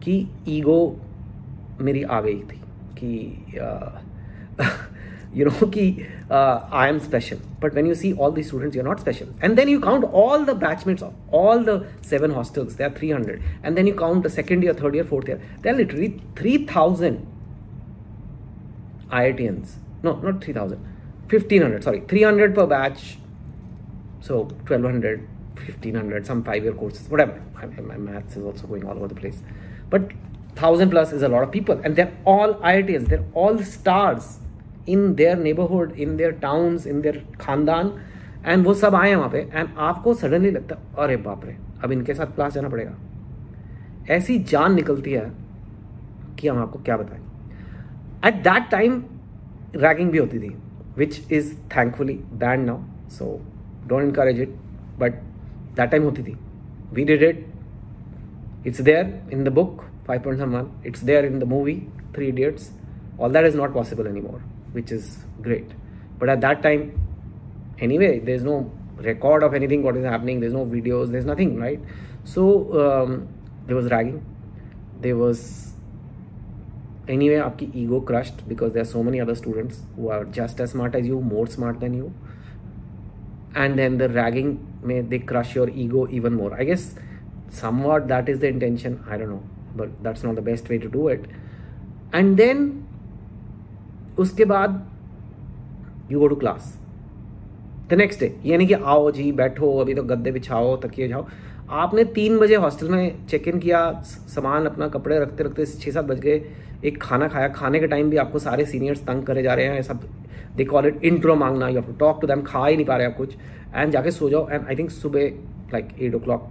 कि 0.04 0.26
ईगो 0.48 0.78
मेरी 1.80 2.02
आ 2.02 2.20
गई 2.20 2.40
थी, 2.40 2.60
कि 2.98 3.10
यू 5.36 5.44
नो 5.44 5.66
कि 5.74 5.84
I 6.30 6.88
am 6.88 6.98
special 6.98 7.36
but 7.62 7.74
when 7.74 7.86
you 7.86 7.94
see 7.94 8.12
all 8.12 8.32
the 8.34 8.42
students 8.42 8.76
you 8.76 8.82
are 8.82 8.88
not 8.88 9.00
special 9.00 9.26
and 9.44 9.56
then 9.56 9.68
you 9.68 9.80
count 9.80 10.04
all 10.04 10.44
the 10.44 10.56
batchmates 10.64 11.02
of 11.02 11.34
all 11.36 11.64
the 11.64 11.80
seven 12.10 12.30
hostels 12.30 12.76
they 12.76 12.84
are 12.84 12.90
three 12.98 13.10
hundred 13.10 13.42
and 13.64 13.74
then 13.76 13.88
you 13.88 13.94
count 13.94 14.26
the 14.26 14.30
second 14.30 14.64
year 14.64 14.76
third 14.82 14.96
year 14.96 15.04
fourth 15.06 15.28
year 15.30 15.42
they 15.62 15.68
are 15.70 15.76
literally 15.76 16.08
three 16.38 16.56
thousand 16.76 17.18
IITians 19.44 19.76
no 20.04 20.20
not 20.24 20.42
three 20.44 20.54
thousand 20.54 21.28
fifteen 21.30 21.62
hundred 21.62 21.82
sorry 21.82 22.00
three 22.10 22.22
hundred 22.22 22.54
per 22.56 22.66
batch 22.66 22.98
so 24.26 24.48
twelve 24.66 24.88
hundred 24.88 25.26
1500 25.56 26.26
some 26.26 26.42
five 26.42 26.64
year 26.64 26.72
courses, 26.72 27.08
whatever. 27.08 27.40
My 27.88 27.96
maths 27.96 28.36
is 28.36 28.44
also 28.44 28.66
going 28.66 28.84
all 28.84 28.96
over 28.96 29.08
the 29.08 29.14
place. 29.14 29.42
But 29.90 30.12
1000 30.54 30.90
plus 30.90 31.12
is 31.12 31.22
a 31.22 31.28
lot 31.28 31.42
of 31.42 31.50
people, 31.50 31.80
and 31.84 31.96
they're 31.96 32.12
all 32.26 32.54
iitns 32.54 33.06
they're 33.06 33.28
all 33.34 33.58
stars 33.74 34.38
in 34.88 35.14
their 35.14 35.36
neighbourhood 35.38 35.92
in 36.00 36.16
their 36.16 36.32
towns 36.42 36.86
in 36.86 37.00
their 37.00 37.22
खानदान 37.40 37.92
and 38.46 38.64
वो 38.66 38.72
सब 38.74 38.94
आए 38.94 39.14
वहाँ 39.14 39.28
पे 39.30 39.38
and 39.52 39.68
आपको 39.78 40.14
suddenly 40.14 40.50
लगता 40.50 40.74
है, 40.74 40.82
अरे 40.98 41.16
बाप 41.26 41.44
रे, 41.44 41.56
अब 41.84 41.92
इनके 41.92 42.14
साथ 42.14 42.34
क्लास 42.34 42.52
जाना 42.54 42.68
पड़ेगा। 42.68 42.94
ऐसी 44.14 44.38
जान 44.52 44.74
निकलती 44.74 45.12
है 45.12 45.30
कि 46.38 46.48
हम 46.48 46.58
आपको 46.62 46.78
क्या 46.78 46.96
बताएँ। 46.96 47.20
एट 48.26 48.42
दैट 48.44 48.70
टाइम 48.70 49.02
रैगिंग 49.76 50.10
भी 50.10 50.18
होती 50.18 50.38
थी 50.38 50.54
which 50.98 51.32
is 51.32 51.54
thankfully 51.76 52.14
banned 52.42 52.66
now 52.66 53.08
so 53.18 53.40
don't 53.88 54.02
encourage 54.02 54.40
it 54.40 54.56
but 54.98 55.22
that 55.76 55.90
time 55.90 56.02
होती 56.02 56.22
थी। 56.22 56.36
We 56.94 57.04
did 57.04 57.22
it 57.22 57.46
it's 58.66 58.80
there 58.80 59.14
in 59.32 59.44
the 59.44 59.48
book 59.52 59.82
five 60.06 60.20
point 60.20 60.40
someone 60.56 60.70
it's 60.86 61.04
there 61.04 61.24
in 61.24 61.38
the 61.38 61.44
movie 61.48 61.74
three 62.14 62.26
idiots 62.26 62.70
all 63.20 63.32
that 63.32 63.46
is 63.46 63.56
not 63.56 63.72
possible 63.74 64.06
any 64.06 64.20
more 64.20 64.42
which 64.74 64.92
is 64.92 65.16
great 65.42 65.72
but 66.20 66.28
at 66.28 66.38
that 66.38 66.62
time 66.62 66.88
anyway 67.98 68.08
there 68.24 68.34
is 68.34 68.44
no 68.44 68.58
record 69.00 69.44
of 69.44 69.54
anything 69.54 69.84
what 69.84 69.96
is 69.96 70.06
happening 70.06 70.40
there 70.40 70.48
is 70.48 70.56
no 70.56 70.64
videos 70.66 71.10
there 71.10 71.20
is 71.20 71.28
nothing 71.30 71.58
right 71.60 71.82
so 72.34 72.48
there 72.72 73.74
was 73.74 73.88
ragging 73.88 74.18
there 75.02 75.14
was 75.14 75.40
anyway 77.28 77.36
आपकी 77.36 77.66
ego 77.76 78.00
crushed 78.08 78.46
because 78.48 78.72
there 78.72 78.82
are 78.82 78.86
so 78.86 79.02
many 79.02 79.18
other 79.18 79.34
students 79.34 79.82
who 79.98 80.08
are 80.08 80.26
just 80.34 80.60
as 80.60 80.68
smart 80.68 80.94
as 80.96 81.06
you 81.06 81.20
more 81.20 81.46
smart 81.48 81.78
than 81.78 81.94
you 81.94 82.10
And 83.54 83.78
then 83.78 83.98
the 83.98 84.08
ragging 84.08 84.58
may 84.82 85.00
they 85.00 85.18
crush 85.18 85.54
your 85.54 85.68
ego 85.68 86.08
even 86.10 86.34
more. 86.34 86.54
I 86.54 86.64
guess 86.64 86.94
somewhat 87.50 88.08
that 88.08 88.28
is 88.28 88.38
the 88.40 88.48
intention. 88.48 89.02
I 89.08 89.16
don't 89.16 89.30
know, 89.30 89.42
but 89.76 89.90
that's 90.02 90.22
not 90.22 90.34
the 90.36 90.42
best 90.42 90.68
way 90.68 90.78
to 90.78 90.88
do 90.88 91.08
it. 91.08 91.26
And 92.12 92.36
then 92.36 92.70
उसके 94.18 94.44
बाद 94.44 94.74
you 96.10 96.18
go 96.20 96.26
to 96.28 96.34
class 96.36 96.72
the 97.90 97.94
next 97.98 98.20
day 98.20 98.34
यानी 98.46 98.66
कि 98.66 98.74
आओ 98.74 99.10
जी 99.10 99.30
बैठो 99.40 99.76
अभी 99.80 99.94
तो 99.94 100.02
गद्दे 100.10 100.32
बिछाओ 100.32 100.76
तकिए 100.82 101.08
जाओ 101.08 101.26
आपने 101.84 102.04
तीन 102.18 102.38
बजे 102.38 102.56
हॉस्टल 102.64 102.88
में 102.88 103.26
चेक 103.28 103.48
इन 103.48 103.58
किया 103.58 103.80
सामान 104.04 104.66
अपना 104.66 104.88
कपड़े 104.96 105.18
रखते 105.20 105.44
रखते 105.44 105.66
छः 105.66 105.90
सात 105.90 106.04
बज 106.04 106.20
गए 106.20 106.42
एक 106.84 107.00
खाना 107.02 107.28
खाया 107.28 107.48
खाने 107.48 107.80
के 107.80 107.86
टाइम 107.86 108.10
भी 108.10 108.16
आपको 108.16 108.38
सारे 108.38 108.64
सीनियर्स 108.66 109.04
तंग 109.06 109.22
करे 109.26 109.42
जा 109.42 109.54
रहे 109.54 109.66
हैं 109.66 109.82
सब 109.82 110.08
दे 110.56 110.64
कॉल 110.64 110.86
इट 110.86 111.04
इंट्रो 111.04 111.34
मांगना 111.34 111.68
you 111.68 111.80
to 111.80 111.92
talk 111.92 112.20
to 112.20 112.26
them 112.26 112.42
खा 112.42 112.66
ही 112.66 112.76
नहीं 112.76 112.86
पा 112.86 112.96
रहे 112.96 113.06
आप 113.06 113.16
कुछ 113.16 113.36
एंड 113.74 113.92
जाके 113.92 114.10
सो 114.10 114.30
जाओ 114.30 114.48
एंड 114.50 114.66
आई 114.66 114.76
थिंक 114.76 114.90
सुबह 114.90 115.20
like 115.72 115.88
eight 116.02 116.14
o'clock 116.18 116.48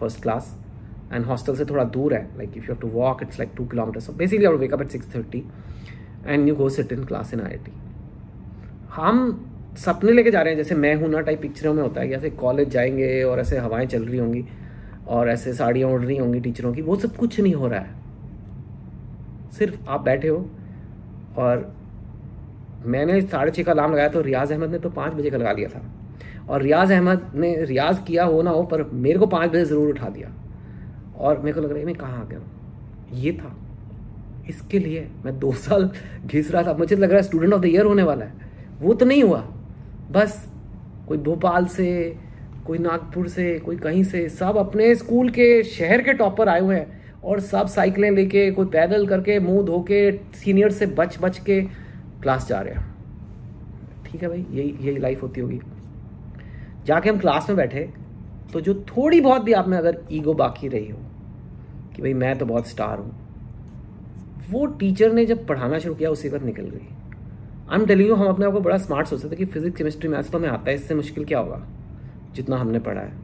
first 0.00 0.22
class 0.22 0.58
and 1.12 1.24
hostel 1.24 1.56
से 1.56 1.64
थोड़ा 1.64 1.84
दूर 1.84 2.14
है 2.14 2.28
like 2.36 2.50
if 2.56 2.64
you 2.64 2.74
have 2.74 2.76
to 2.76 2.88
walk 2.88 3.22
it's 3.22 3.38
like 3.38 3.50
two 3.56 3.66
kilometer 3.66 4.00
so 4.00 4.12
basically 4.12 4.46
I 4.46 4.54
wake 4.54 4.72
up 4.72 4.82
at 4.82 4.88
six 4.88 5.16
thirty 5.16 5.44
and 6.26 6.48
you 6.48 6.54
go 6.54 6.68
sit 6.68 6.92
in 6.92 7.04
class 7.04 7.34
in 7.34 7.40
I 7.40 7.56
हम 8.92 9.46
सपने 9.78 10.12
लेके 10.12 10.30
जा 10.30 10.40
रहे 10.40 10.52
हैं, 10.52 10.56
जैसे 10.56 10.74
मैं 10.74 10.94
हूँ 10.94 11.08
ना 11.08 11.20
टाइप 11.20 11.42
पिक्चरों 11.42 11.74
में 11.74 11.82
होता 11.82 12.00
है 12.00 12.08
कि 12.08 12.14
ऐसे 12.14 12.30
कॉलेज 12.30 12.68
जाएँगे 12.68 13.22
और 13.22 13.40
ऐसे 13.40 13.58
हवाएँ 13.58 13.86
चल 13.86 14.04
रही 14.04 14.18
होंगी 14.18 14.44
और 15.08 15.28
ऐसे 15.28 15.54
साड़ियाँ 15.54 15.90
उड़ 15.90 16.02
रही 16.02 16.16
होंगी 16.16 16.40
टीचरों 16.40 16.72
की, 16.72 16.82
वो 16.82 16.96
सब 16.96 17.16
कुछ 17.16 17.40
नहीं 17.40 17.54
हो 17.54 17.68
रहा 17.68 17.80
है। 17.80 17.90
सिर्फ़ 19.52 19.88
आप 19.88 20.00
बैठे 20.00 20.28
हो 20.28 20.50
और 21.36 21.76
मैंने 22.84 23.20
साढ़े 23.22 23.50
छः 23.50 23.62
का 23.62 23.72
अलार्म 23.72 23.92
लगाया 23.92 24.08
तो 24.08 24.20
रियाज 24.20 24.52
अहमद 24.52 24.70
ने 24.70 24.78
तो 24.78 24.90
पाँच 24.90 25.14
बजे 25.14 25.30
का 25.30 25.36
लगा 25.36 25.52
लिया 25.52 25.68
था। 25.68 25.82
और 26.48 26.62
रियाज 26.62 26.92
अहमद 26.92 27.30
ने, 27.34 27.54
रियाज 27.64 27.98
किया 28.06 28.24
हो 28.24 28.42
ना 28.42 28.50
हो, 28.50 28.62
पर 28.62 28.82
मेरे 28.82 29.18
को 29.18 29.26
पाँच 29.26 29.50
बजे 29.50 29.64
ज़रूर 29.64 29.88
उठा 29.88 30.08
दिया। 30.08 30.32
और 31.18 31.38
मेरे 31.38 31.52
को 31.52 31.60
लग 31.60 31.70
रहा 31.70 31.78
है, 31.78 31.84
मैं 31.84 31.94
कहाँ 31.94 32.20
आ 32.20 32.24
गया 32.24 32.40
ये 33.12 33.32
था। 33.32 33.56
इसके 34.48 34.78
लिए 34.78 35.08
मैं 35.24 35.38
दो 35.38 35.52
साल 35.52 35.90
घिस 36.26 36.50
रहा 36.50 36.62
था। 36.62 36.72
मुझे 36.74 36.96
लग 36.96 37.08
रहा 37.08 37.16
है 37.16 37.22
स्टूडेंट 37.22 37.52
ऑफ़ 37.52 37.62
द 37.62 37.66
ईयर 37.66 37.86
होने 37.86 38.02
वाला 38.02 38.24
है। 38.24 38.48
वो 38.80 38.94
तो 38.94 39.06
नहीं 39.06 39.22
हुआ। 39.22 39.40
बस 40.10 40.46
कोई 41.08 41.18
भोपाल 41.18 41.66
से, 41.66 42.16
कोई 42.66 42.78
नागपुर 42.78 43.28
से, 43.28 43.58
कोई 43.58 43.76
कहीं 43.76 44.02
से, 44.04 44.28
सब 44.28 44.56
अपने 44.56 44.94
स्कूल 44.94 45.30
के 45.30 45.62
शहर 45.62 46.02
के 46.02 46.12
टॉपर 46.12 46.48
आए 46.48 46.60
हुए 46.60 46.76
हैं। 46.76 47.18
और 47.24 47.40
सब 47.40 47.66
साइकिलें 47.66 48.10
लेके, 48.10 48.50
कोई 48.50 48.66
पैदल 48.66 49.06
करके, 49.06 49.38
मुँह 49.38 49.62
धो 49.66 49.80
के 49.80 50.10
सीनियर 50.36 50.70
से 50.70 50.86
बच 50.86 51.18
बच 51.20 51.38
के 51.38 51.60
क्लास 52.22 52.46
जा 52.48 52.60
रहे 52.60 52.74
हैं। 52.74 52.88
ठीक 54.04 54.22
है 54.22 54.28
भाई, 54.28 54.44
यही 54.50 54.76
यही 54.80 54.98
लाइफ 54.98 55.22
होती 55.22 55.40
होगी। 55.40 55.60
जाके 56.86 57.10
हम 57.10 57.18
क्लास 57.18 57.48
में 57.48 57.56
बैठे 57.56 57.88
तो 58.52 58.60
जो 58.60 58.74
थोड़ी 58.88 59.20
बहुत 59.20 59.42
भी 59.42 59.52
आप 59.52 59.68
में 59.68 59.76
अगर 59.78 59.98
ईगो 60.12 60.32
बाकी 60.34 60.68
रही 60.68 60.88
हो, 60.88 60.98
कि 61.96 62.02
भाई 62.02 62.12
मैं 62.14 62.36
तो 62.38 62.46
बहुत 62.46 62.68
स्टार 62.68 62.98
हूँ, 62.98 63.12
वो 64.50 64.66
टीचर 64.68 65.12
ने 65.12 65.24
जब 65.26 65.46
पढ़ाना 65.46 65.78
शुरू 65.78 65.94
किया, 65.94 66.10
उसी 66.10 66.28
पर 66.28 66.42
निकल 66.42 66.62
गई। 66.64 66.86
आई 67.70 67.78
एम 67.78 67.86
टेलिंग 67.86 68.12
हम 68.12 68.28
अपने 68.28 68.46
आप 68.46 68.52
को 68.52 68.60
बड़ा 68.60 68.76
स्मार्ट 68.78 69.06
सोचते 69.08 69.28
थे 69.30 69.36
कि 69.36 69.44
फिजिक्स 69.46 69.76
केमिस्ट्री 69.76 70.08
मैथ्स 70.08 70.30
तो 70.30 70.38
हमें 70.38 70.48
आता 70.48 70.70
है, 70.70 70.74
इससे 70.74 70.94
मुश्किल 70.94 71.24
क्या 71.24 71.38
होगा, 71.38 71.62
जितना 72.34 72.56
हमने 72.56 72.78
पढ़ा 72.80 73.00
है। 73.00 73.18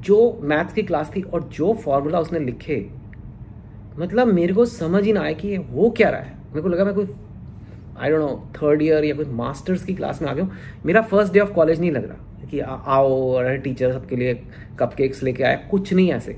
जो 0.00 0.40
मैथ्स 0.42 0.72
की 0.72 0.82
क्लास 0.82 1.12
थी 1.16 1.22
और 1.22 1.42
जो 1.50 1.72
फॉर्मूला 1.74 2.20
उसने 2.20 2.38
लिखे 2.40 2.78
मतलब 3.98 4.28
मेरे 4.28 4.54
को 4.54 4.64
समझ 4.66 5.04
ही 5.04 5.12
ना 5.12 5.20
आया 5.20 5.32
कि 5.34 5.54
हो 5.56 5.90
क्या 5.90 6.08
रहा 6.10 6.20
है। 6.20 6.38
मेरे 6.50 6.62
को 6.62 6.68
लगा 6.68 6.84
मैं 6.84 6.94
कोई 6.94 7.08
I 7.98 8.10
don't 8.10 8.20
know 8.20 8.50
third 8.56 8.82
year 8.82 9.04
या 9.04 9.14
कोई 9.14 9.24
मास्टर्स 9.24 9.84
की 9.84 9.94
क्लास 9.94 10.22
में 10.22 10.28
आ 10.28 10.34
गया 10.34 10.44
हूँ। 10.44 10.52
मेरा 10.86 11.02
फ़र्स्ट 11.02 11.32
डे 11.32 11.40
ऑफ़ 11.40 11.50
कॉलेज 11.50 11.80
नहीं 11.80 11.90
लग 11.92 12.08
रहा 12.08 12.46
कि 12.46 12.60
आ, 12.60 12.74
आओ 12.74 13.32
अरे 13.32 13.56
टीचर 13.58 13.92
सबके 13.92 14.16
लिए 14.16 14.34
कप 14.78 14.94
केक्स 14.94 15.22
लेके 15.22 15.42
आए 15.42 15.68
कुछ 15.70 15.92
नहीं 15.92 16.12
ऐसे। 16.12 16.36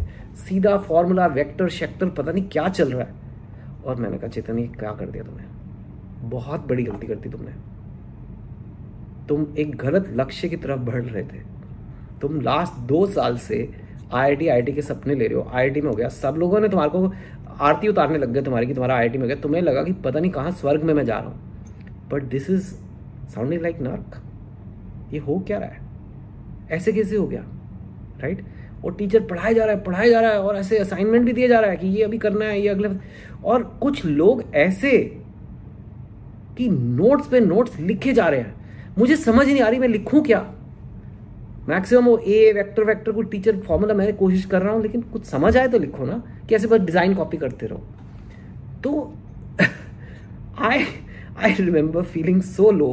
सीधा 0.48 0.76
फॉर्मूला 0.78 1.26
वेक्टर 1.26 1.68
शेक्टर 1.68 2.08
पता 2.08 2.32
नहीं 2.32 2.44
क्या 2.44 2.68
चल 2.68 2.92
रहा 2.92 3.02
है। 3.02 3.14
और 3.84 3.96
मैंने 3.96 4.18
कहा 4.18 4.28
चेतन 4.28 4.58
ये 4.58 4.66
क्या 4.66 4.92
कर 4.92 5.06
दिया 5.06 5.24
तुमने? 5.24 5.44
बहुत 6.28 6.66
बड़ी 6.68 6.82
गलती 6.82 7.06
करती 7.06 7.28
तुमने। 7.28 7.52
तुम 9.28 9.46
एक 9.58 9.76
गलत 9.76 10.12
लक्ष्य 10.16 10.48
की 10.48 10.56
तरफ़ 10.56 10.80
बढ़ 10.80 11.02
रहे 11.02 11.22
थे। 11.22 11.42
तुम 12.20 12.40
लास्ट 12.40 12.80
दो 12.80 13.06
साल 13.06 13.36
से 13.36 13.74
आई 14.12 14.48
आई 14.48 14.62
के 14.62 14.82
सपने 14.82 15.14
ले 15.14 15.26
रहे 15.26 15.38
हो। 15.38 15.50
आईआईटी 15.52 15.80
में 15.80 15.90
हो 15.90 15.96
गया। 15.96 16.08
सब 16.08 16.34
लोगों 16.38 16.60
ने 16.60 16.68
तुम्हारे 16.68 16.90
को 16.90 17.12
आरती 17.60 17.88
उतारने 17.88 18.18
लग 18.18 18.32
गए 18.32 18.42
तुम्हारी 18.42 18.66
कि 18.66 18.74
तुम्हारा 18.74 18.96
आई 18.96 19.08
में 19.08 19.26
गया 19.26 19.36
तुम्हें 19.36 19.62
लगा 19.62 19.82
कि 19.82 19.92
पता 19.92 20.20
नहीं 20.20 20.30
कहाँ 20.30 20.50
स्वर्ग 20.50 20.82
में 20.82 20.94
मैं 20.94 21.04
जा 21.04 21.18
रहा 21.18 21.28
हूँ। 21.28 22.08
But 22.12 22.22
this 22.22 22.50
is 22.50 22.74
sounding 23.34 23.62
like 23.62 23.80
नर्क 23.80 24.22
ये 25.12 25.18
हो 25.18 25.38
क्या 25.46 25.58
रहा 25.58 25.68
है? 25.68 25.80
ऐसे 26.70 26.92
कैसे 26.92 27.16
हो 27.16 27.26
गया? 27.26 27.44
Right 28.20 28.40
right? 28.40 28.84
और 28.84 28.94
टीचर 28.94 29.20
पढ़ाया 29.20 29.52
जा 29.52 29.64
रहा 29.64 29.74
है, 29.74 29.82
पढ़ाया 29.82 30.10
जा 30.10 30.20
रहा 30.20 30.30
है 30.30 30.38
और 30.38 30.56
ऐसे 30.56 30.78
असाइनमेंट 30.78 31.26
भी 31.26 31.32
दिया 31.32 31.48
जा 31.48 31.60
रहा 31.60 31.70
है 31.70 31.76
कि 31.76 31.86
ये 31.86 32.02
अभी 32.02 32.18
करना 32.18 32.44
है, 32.44 32.60
ये 32.60 32.68
अगले 32.68 32.88
और 33.44 33.78
कुछ 33.82 34.04
लोग 34.04 34.44
ऐसे 34.54 34.98
कि 36.58 36.68
नोट्स 36.68 37.28
पे 37.28 37.40
नोट्स 37.40 37.80
लिखे 37.80 38.12
जा 38.12 38.28
रहे 38.28 38.40
हैं। 38.40 38.54
मुझे 38.98 39.16
समझ 39.16 39.46
नहीं 39.46 39.60
आ 39.60 39.68
रही 39.68 39.78
मैं 39.78 39.88
लिखूं 39.88 40.22
क्या? 40.22 40.54
मैक्सिमम 41.68 42.04
वो 42.04 42.16
ए 42.18 42.52
वेक्टर 42.52 42.84
वेक्टर 42.84 43.12
को 43.12 43.22
टीचर 43.24 43.60
फॉर्मूला 43.62 43.94
मैं 43.94 44.14
कोशिश 44.16 44.44
कर 44.44 44.62
रहा 44.62 44.72
हूँ, 44.72 44.82
लेकिन 44.82 45.02
कुछ 45.02 45.24
समझ 45.24 45.56
आए 45.56 45.68
तो 45.68 45.78
लिखो 45.78 46.04
ना 46.06 46.22
कि 46.48 46.54
ऐसे 46.54 46.66
बस 46.66 46.80
डिज़ाइन 46.80 47.14
कॉपी 47.14 47.36
करते 47.36 47.66
रहो। 47.66 47.82
तो 48.84 49.12
I 50.60 50.84
I 51.38 51.54
remember 51.54 52.02
feeling 52.04 52.40
so 52.42 52.70
लो 52.70 52.88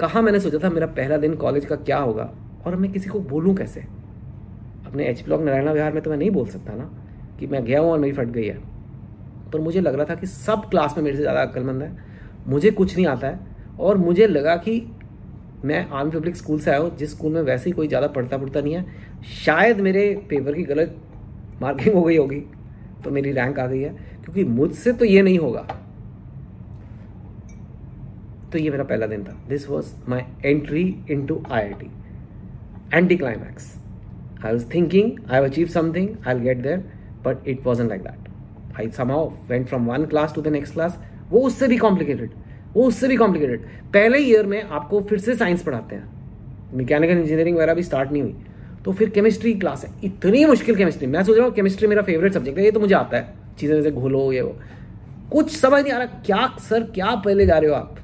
कहा 0.00 0.20
मैंने 0.20 0.40
सोचा 0.40 0.58
था 0.58 0.70
मेरा 0.70 0.86
पहला 0.88 1.16
दिन 1.18 1.34
कॉलेज 1.36 1.66
का 1.66 1.76
क्या 1.78 1.98
होगा, 1.98 2.30
और 2.66 2.76
मैं 2.76 2.90
किसी 2.92 3.10
को 3.10 3.20
बोलूँ 3.22 3.54
कैसे? 3.56 3.80
अपने 4.86 5.06
एच 5.06 5.22
ब्लॉक 5.24 5.40
नारायणा 5.40 5.72
विहार 5.72 5.92
में 5.92 6.02
तो 6.02 6.10
मैं 6.10 6.16
नहीं 6.16 6.30
बोल 6.30 6.46
सकता 6.48 6.74
ना 6.74 6.90
कि 7.40 7.46
मैं 7.46 7.64
गया 7.64 7.80
हूँ 7.80 7.90
और 7.90 7.98
मेरी 7.98 8.12
फट 8.12 8.28
गई 8.28 8.46
है। 8.46 8.58
पर 9.52 9.60
मुझे 9.60 9.80
लग 9.80 9.94
रहा 9.94 10.04
था 10.04 10.14
कि 10.14 10.26
सब 10.26 10.68
क्लास 10.70 10.94
में 10.96 11.04
मेरे 11.04 11.16
से 11.16 11.22
ज़्यादा 11.22 11.42
अक्लमंद 11.42 11.82
है। 11.82 11.96
मुझे 12.46 12.70
कुछ 12.70 12.96
नहीं 12.96 13.06
आता 13.06 13.26
है, 13.26 13.38
और 13.80 13.96
मुझे 13.98 14.26
लगा 14.26 14.56
कि 14.58 14.78
मैं 15.64 15.86
आर्मी 15.88 16.10
पब्लिक 16.10 16.36
स्कूल 16.36 16.58
से 16.60 16.70
आया 16.70 16.80
हूँ, 16.80 16.96
जिस 16.96 17.10
स्कूल 17.10 17.32
में 17.32 17.42
वैसे 17.42 17.64
ही 17.66 17.72
कोई 17.72 17.88
ज़्यादा 17.88 18.06
पढ़ता 18.08 18.38
पढ़ता 18.38 18.60
नहीं 18.60 18.74
है। 18.74 18.84
शायद 19.36 19.80
मेरे 19.80 20.08
पेपर 20.30 20.54
की 20.54 20.62
गलत 20.64 20.96
मार्किंग 21.62 21.94
हो 21.94 22.02
गई 22.02 22.16
होगी 22.16 22.40
तो 23.04 23.10
मेरी 23.10 23.32
रैंक 23.32 23.58
आ 23.58 23.66
गई 23.66 23.80
है, 23.80 23.88
क्योंकि 24.24 24.44
मुझसे 24.44 24.92
तो 24.92 25.04
ये 25.04 25.22
नहीं 25.22 25.38
होगा। 25.38 25.66
तो 28.52 28.58
ये 28.58 28.70
मेरा 28.70 28.84
पहला 28.84 29.06
दिन 29.06 29.24
था। 29.24 29.32
This 29.48 29.68
was 29.68 29.92
my 30.08 30.22
entry 30.44 30.82
into 31.26 31.42
I 31.50 31.62
I 31.62 31.72
T 31.72 31.90
anticlimax 33.16 33.72
I 34.44 34.52
was 34.52 34.66
thinking 34.74 35.10
I 35.20 35.34
have 35.34 35.44
achieve 35.44 35.68
something 35.68 36.08
I 36.26 36.40
get 36.40 36.62
there 36.62 36.84
but 37.26 37.48
it 37.48 37.66
wasn't 37.66 37.88
like 37.88 38.02
that 38.02 38.78
I 38.78 38.90
somehow 38.92 39.30
went 39.48 39.66
from 39.68 39.86
one 39.86 40.04
class 40.06 40.34
to 40.34 40.42
the 40.42 40.48
next 40.48 40.74
class 40.74 40.98
वो 41.30 41.40
उससे 41.46 41.68
भी 41.68 41.76
complicated 41.78 42.30
वो 42.74 42.84
उससे 42.84 43.08
भी 43.08 43.16
complicated 43.16 43.66
पहले 43.92 44.18
year 44.20 44.46
में 44.46 44.62
आपको 44.62 45.00
फिर 45.00 45.18
से 45.18 45.34
साइंस 45.36 45.62
पढ़ाते 45.62 45.96
हैं। 45.96 46.76
मैकेनिकल 46.76 47.18
इंजीनियरिंग 47.18 47.56
वगैरह 47.56 47.74
भी 47.74 47.82
स्टार्ट 47.82 48.12
नहीं 48.12 48.22
हुई। 48.22 48.34
तो 48.84 48.92
फिर 48.92 49.10
केमिस्ट्री 49.10 49.52
क्लास 49.54 49.84
है। 49.84 49.90
इतनी 50.04 50.44
मुश्किल 50.46 50.76
केमिस्ट्री 50.76 51.06
मैं 51.06 51.22
सोच 51.24 51.36
रहा 51.36 51.46
हूँ 51.46 51.54
केमिस्ट्री 51.54 51.88
मेरा 51.88 52.02
फेवरेट 52.02 52.32
सब्जेक्ट 52.32 52.58
है, 52.58 52.64
ये 52.64 52.70
तो 52.70 52.80
मुझे 52.80 52.94
आता 52.94 53.16
है। 53.16 53.34
चीज़ें 53.58 53.74
जैसे 53.76 53.90
घोलो, 53.90 54.32
ये 54.32 54.40
वो। 54.40 54.56
कुछ 55.32 55.50
समझ 55.50 55.82
नहीं 55.82 55.92
आ 55.92 55.98
रहा, 55.98 56.06
क्या 56.26 56.46
सर 56.60 56.82
क्या 56.90 57.14
पहले 57.16 57.46
जा 57.46 57.58
रहे 57.58 57.70
हो 57.70 57.76
आप? 57.76 57.96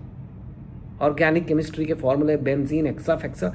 ऑर्गेनिक 1.02 1.46
केमिस्ट्री 1.46 1.84
के 1.84 1.94
फॉर्मूले 1.96 2.36
बेंजीन 2.38 2.86
एक्सा 2.86 3.16
फेक्सा 3.16 3.54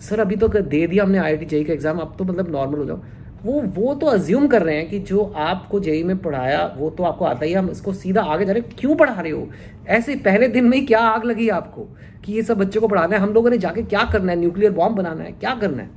सर 0.00 0.20
अभी 0.20 0.36
तो 0.36 0.48
दे 0.48 0.86
दिया 0.86 1.04
हमने 1.04 1.18
आई 1.18 1.36
आई 1.36 1.64
का 1.64 1.72
एग्ज़ाम 1.72 1.98
अब 1.98 2.14
तो 2.18 2.24
मतलब 2.24 2.50
नॉर्मल 2.50 2.78
हो 2.78 2.84
जाओ। 2.84 3.02
वो 3.44 3.60
वो 3.74 3.94
तो 3.94 4.06
अज्यूम 4.06 4.46
कर 4.48 4.62
रहे 4.62 4.76
हैं 4.76 4.88
कि 4.88 4.98
जो 4.98 5.24
आपको 5.36 5.80
जेई 5.80 6.02
में 6.02 6.16
पढ़ाया 6.18 6.64
वो 6.76 6.90
तो 6.90 7.04
आपको 7.04 7.24
आता 7.24 7.46
ही 7.46 7.52
हम 7.52 7.68
इसको 7.70 7.92
सीधा 7.92 8.22
आगे 8.22 8.44
जा 8.44 8.52
रहे 8.52 8.62
क्यों 8.78 8.96
पढ़ा 8.96 9.20
रहे 9.20 9.32
हो? 9.32 9.48
ऐसे 9.88 10.16
पहले 10.16 10.48
दिन 10.48 10.64
में 10.64 10.78
ही 10.78 10.86
क्या 10.86 11.00
आग 11.00 11.24
लगी 11.24 11.48
आपको 11.48 11.86
कि 12.24 12.32
ये 12.32 12.42
सब 12.42 12.58
बच्चों 12.58 12.80
को 12.80 12.88
पढ़ाना 12.88 13.16
है? 13.16 13.22
हम 13.22 13.32
लोगों 13.34 13.50
ने 13.50 13.58
जाके 13.58 13.82
क्या 13.82 14.04
करना 14.04 14.32
है? 14.32 14.38
न्यूक्लियर 14.38 14.72
बॉम्ब 14.72 14.96
बनाना 14.96 15.24
है 15.24 15.32
क्या 15.32 15.54
करना 15.54 15.82
है? 15.82 15.90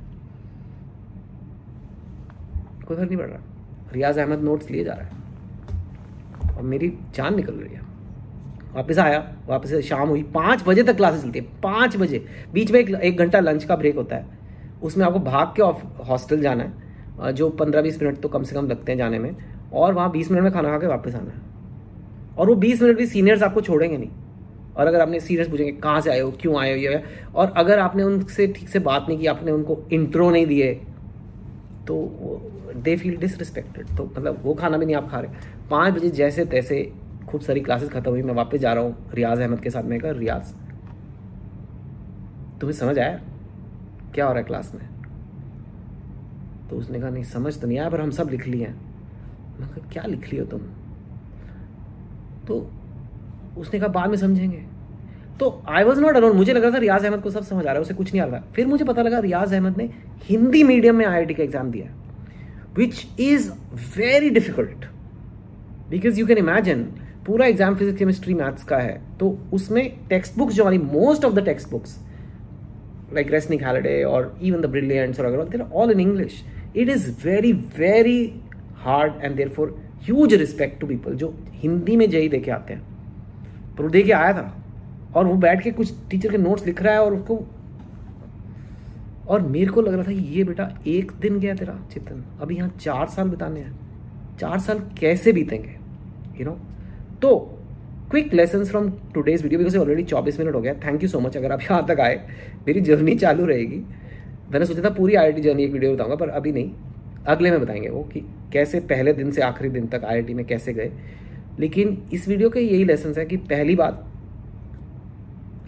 कोई 2.86 2.96
फ़र्क 2.96 3.08
नहीं 3.08 3.18
पड़ 3.18 3.26
रहा। 3.26 3.40
रियाज 3.92 4.18
अहमद 4.18 4.38
नोट्स 4.38 4.70
लिए 4.70 4.84
जा 4.84 4.92
रहा 4.92 5.06
है। 5.06 6.56
और 6.56 6.62
मेरी 6.62 6.88
जान 7.14 7.36
निकल 7.36 7.52
रही 7.52 7.74
है। 7.74 7.80
वापस 8.74 8.98
आया 8.98 9.18
वापस 9.46 9.74
शाम 9.80 10.08
हुई 10.08 10.22
पाँच 10.22 10.64
बजे 10.66 10.82
तक 10.82 10.96
क्लासेस 10.96 11.22
चलती 11.22 11.38
है 11.38 11.44
पाँच 11.62 11.96
बजे। 11.96 12.24
बीच 12.52 12.70
में 12.70 12.80
एक, 12.80 13.16
घंटा 13.16 13.40
लंच 13.40 13.64
का 13.64 13.76
ब्रेक 13.76 13.96
होता 13.96 14.16
है। 14.16 14.26
उसमें 14.82 15.04
आपको 15.06 15.18
भाग 15.20 15.54
के 15.56 15.62
हॉस्टल 16.04 16.40
जाना 16.40 16.64
है। 16.64 16.87
जो 17.20 17.48
पंद्रह 17.50 17.82
बीस 17.82 18.02
मिनट 18.02 18.20
तो 18.20 18.28
कम 18.28 18.42
से 18.42 18.54
कम 18.54 18.66
लगते 18.66 18.92
हैं 18.92 18.98
जाने 18.98 19.18
में, 19.18 19.34
और 19.72 19.92
वहाँ 19.94 20.10
बीस 20.10 20.30
मिनट 20.30 20.42
में 20.42 20.52
खाना 20.52 20.68
खा 20.68 20.78
के 20.78 20.86
वापस 20.86 21.14
आना 21.14 21.30
है। 21.30 22.36
और 22.36 22.48
वो 22.48 22.54
बीस 22.56 22.82
मिनट 22.82 22.96
भी 22.98 23.06
सीनियर्स 23.06 23.42
आपको 23.42 23.60
छोड़ेंगे 23.60 23.96
नहीं। 23.96 24.10
और 24.76 24.86
अगर 24.86 25.00
आपने 25.00 25.20
सीनियर्स 25.20 25.50
पूछेंगे, 25.50 25.72
कहाँ 25.72 26.00
से 26.00 26.10
आए 26.10 26.20
हो? 26.20 26.30
क्यों 26.32 26.58
आए 26.60 26.70
हो? 26.70 26.76
ये 26.76 27.02
और 27.34 27.52
अगर 27.56 27.78
आपने 27.78 28.02
उनसे 28.02 28.46
ठीक 28.48 28.68
से 28.68 28.78
बात 28.80 29.06
नहीं 29.08 29.18
की, 29.18 29.26
आपने 29.26 29.52
उनको 29.52 29.78
इंट्रो 29.92 30.30
नहीं 30.30 30.46
दिए 30.46 30.72
तो 31.86 32.74
दे 32.76 32.96
फील 32.96 33.16
डिसरिस्पेक्टेड 33.16 33.96
तो 33.96 34.04
मतलब 34.06 34.40
वो 34.42 34.54
खाना 34.54 34.76
भी 34.76 34.86
नहीं 34.86 34.96
आप 34.96 35.10
खा 35.10 35.20
रहे 35.20 35.66
पाँच 35.70 35.94
बजे 35.94 36.10
जैसे 36.12 36.44
तैसे 36.46 36.80
खूब 37.28 37.40
सारी 37.40 37.60
क्लासेस 37.60 37.88
खत्म 37.90 38.10
हुई, 38.10 38.22
मैं 38.22 38.34
वापस 38.34 38.58
जा 38.58 38.72
रहा 38.72 38.84
हूँ 38.84 39.10
रियाज 39.14 39.40
अहमद 39.40 39.60
के 39.60 39.70
साथ। 39.70 39.82
में 39.82 39.98
कहा, 40.00 40.10
रियाज, 40.12 40.52
तुम्हें 42.60 42.76
समझ 42.78 42.98
आया? 42.98 43.20
क्या 44.14 44.26
हो 44.26 44.32
रहा 44.32 44.40
है 44.40 44.46
क्लास 44.46 44.72
में? 44.74 44.88
तो 46.70 46.76
उसने 46.76 47.00
कहा 47.00 47.10
नहीं 47.10 47.24
समझ 47.24 47.56
तो 47.60 47.66
नहीं 47.66 47.78
आया 47.78 47.90
पर 47.90 48.00
हम 48.00 48.10
सब 48.10 48.28
लिख 48.30 48.46
लिए 48.46 48.66
हैं। 48.66 48.74
मैं 49.60 49.68
कहा 49.68 49.88
क्या 49.92 50.02
लिख 50.04 50.32
लियो 50.32 50.44
तुम? 50.44 50.58
तो 52.48 52.70
उसने 53.58 53.80
कहा 53.80 53.88
बाद 53.90 54.10
में 54.10 54.16
समझेंगे। 54.16 54.64
तो 55.40 55.50
आई 55.68 55.84
वॉज़ 55.84 56.00
नॉट 56.00 56.16
अलोन 56.16 56.36
मुझे 56.36 56.52
लग 56.52 56.62
रहा 56.62 56.72
था 56.72 56.78
रियाज 56.78 57.04
अहमद 57.04 57.20
को 57.22 57.30
सब 57.30 57.42
समझ 57.44 57.60
आ 57.60 57.64
रहा 57.64 57.74
है 57.74 57.80
उसे 57.80 57.94
कुछ 57.94 58.12
नहीं 58.12 58.22
आ 58.22 58.24
रहा 58.24 58.40
फिर 58.54 58.66
मुझे 58.66 58.84
पता 58.84 59.02
लगा 59.02 59.18
रियाज 59.18 59.54
अहमद 59.54 59.78
ने 59.78 59.88
हिंदी 60.24 60.62
मीडियम 60.62 60.96
में 60.96 61.04
आईआईटी 61.06 61.34
का 61.34 61.42
एग्ज़ाम 61.42 61.70
दिया 61.70 61.92
which 62.76 63.06
is 63.20 63.50
very 63.96 64.30
difficult 64.30 64.84
because 65.90 66.20
you 66.20 66.26
can 66.26 66.38
imagine 66.38 66.82
पूरा 67.26 67.46
एग्ज़ाम 67.46 67.74
फिजिक्स 67.74 67.98
केमिस्ट्री 67.98 68.34
मैथ्स 68.34 68.64
का 68.64 68.76
है। 68.78 69.00
तो 69.20 69.38
उसमें 69.52 69.90
टेक्स्ट 70.08 70.38
बुक्स 70.38 70.54
जो 70.54 70.64
वाली 70.64 70.78
most 70.78 71.24
of 71.24 71.34
the 71.34 71.44
text 71.44 71.70
books 71.70 71.98
like 73.14 73.30
Resnick 73.32 73.62
Halliday 73.64 73.98
और 74.06 74.24
the 74.62 74.68
Brilliants 74.72 75.18
or 75.18 75.24
whatever, 75.24 75.44
they're 75.44 75.66
all 75.72 75.90
in 75.90 76.00
English. 76.00 76.34
It 76.76 76.88
is 76.88 77.10
very 77.24 77.52
very 77.52 78.40
hard 78.76 79.12
and 79.22 79.36
therefore 79.48 79.76
huge 80.04 80.34
respect 80.34 80.80
to 80.80 80.86
people 80.86 81.14
जो 81.14 81.34
हिंदी 81.52 81.96
में 81.96 82.08
जय 82.10 82.28
दे 82.28 82.38
के 82.38 82.50
आते 82.50 82.74
हैं। 82.74 82.82
पर 83.76 83.82
वो 83.82 83.90
दे 83.90 84.02
के 84.02 84.12
आया 84.12 84.32
था। 84.32 84.54
और 85.16 85.26
वो 85.26 85.34
बैठ 85.36 85.62
के 85.62 85.70
कुछ 85.70 85.92
टीचर 86.10 86.30
के 86.30 86.38
नोट्स 86.38 86.66
लिख 86.66 86.82
रहा 86.82 86.94
है 86.94 87.00
और 87.00 87.14
उसको 87.14 87.44
और 89.28 89.42
मेरे 89.42 89.66
को 89.66 89.80
लग 89.82 89.94
रहा 89.94 90.02
था 90.02 90.10
ये 90.10 90.44
बेटा 90.44 90.70
एक 90.86 91.12
दिन 91.20 91.38
गया 91.40 91.54
तेरा 91.54 91.78
चितन। 91.92 92.24
अभी 92.40 92.56
यहाँ 92.56 92.68
चार 92.80 93.06
साल 93.06 93.28
बिताने 93.28 93.60
हैं। 93.60 93.78
चार 94.40 94.58
साल 94.58 94.78
कैसे 94.98 95.32
बीतेंगे? 95.32 95.76
यू 96.40 96.46
नो 96.46 96.58
तो 97.22 97.36
quick 98.10 98.34
lesson 98.34 98.64
from 98.64 98.90
today's 99.14 99.42
video 99.42 99.58
because 99.58 99.76
already 99.78 100.02
चौबीस 100.02 100.38
मिनट 100.40 100.54
हो 100.54 100.60
गया। 100.60 100.74
थैंक 100.84 101.02
यू 101.02 101.08
सो 101.08 101.20
मच 101.20 101.36
अगर 101.36 101.52
आप 101.52 101.62
यहाँ 101.62 101.84
तक 101.86 102.00
आए, 102.00 102.16
मेरी 102.66 102.80
जर्नी 102.80 103.14
चालू 103.14 103.44
रहेगी। 103.46 103.82
मैंने 104.52 104.66
सोचा 104.66 104.82
था 104.82 104.90
पूरी 104.90 105.14
आईआईटी 105.14 105.40
जर्नी 105.40 105.64
एक 105.64 105.72
वीडियो 105.72 105.94
बताऊँगा, 105.94 106.16
पर 106.16 106.28
अभी 106.28 106.52
नहीं। 106.52 106.72
अगले 107.26 107.50
में 107.50 107.60
बताएँगे 107.60 107.88
वो 107.88 108.02
कि 108.02 108.20
कैसे 108.52 108.80
पहले 108.80 109.12
दिन 109.12 109.30
से 109.30 109.42
आखिरी 109.42 109.70
दिन 109.70 109.86
तक 109.86 110.04
आईआईटी 110.04 110.34
में 110.34 110.44
कैसे 110.44 110.72
गए। 110.72 110.92
लेकिन 111.58 112.02
इस 112.12 112.28
वीडियो 112.28 112.50
के 112.50 112.60
यही 112.60 112.84
लेसन 112.84 113.14
है 113.18 113.26
कि 113.26 113.36
पहली 113.36 113.76
बात 113.76 114.04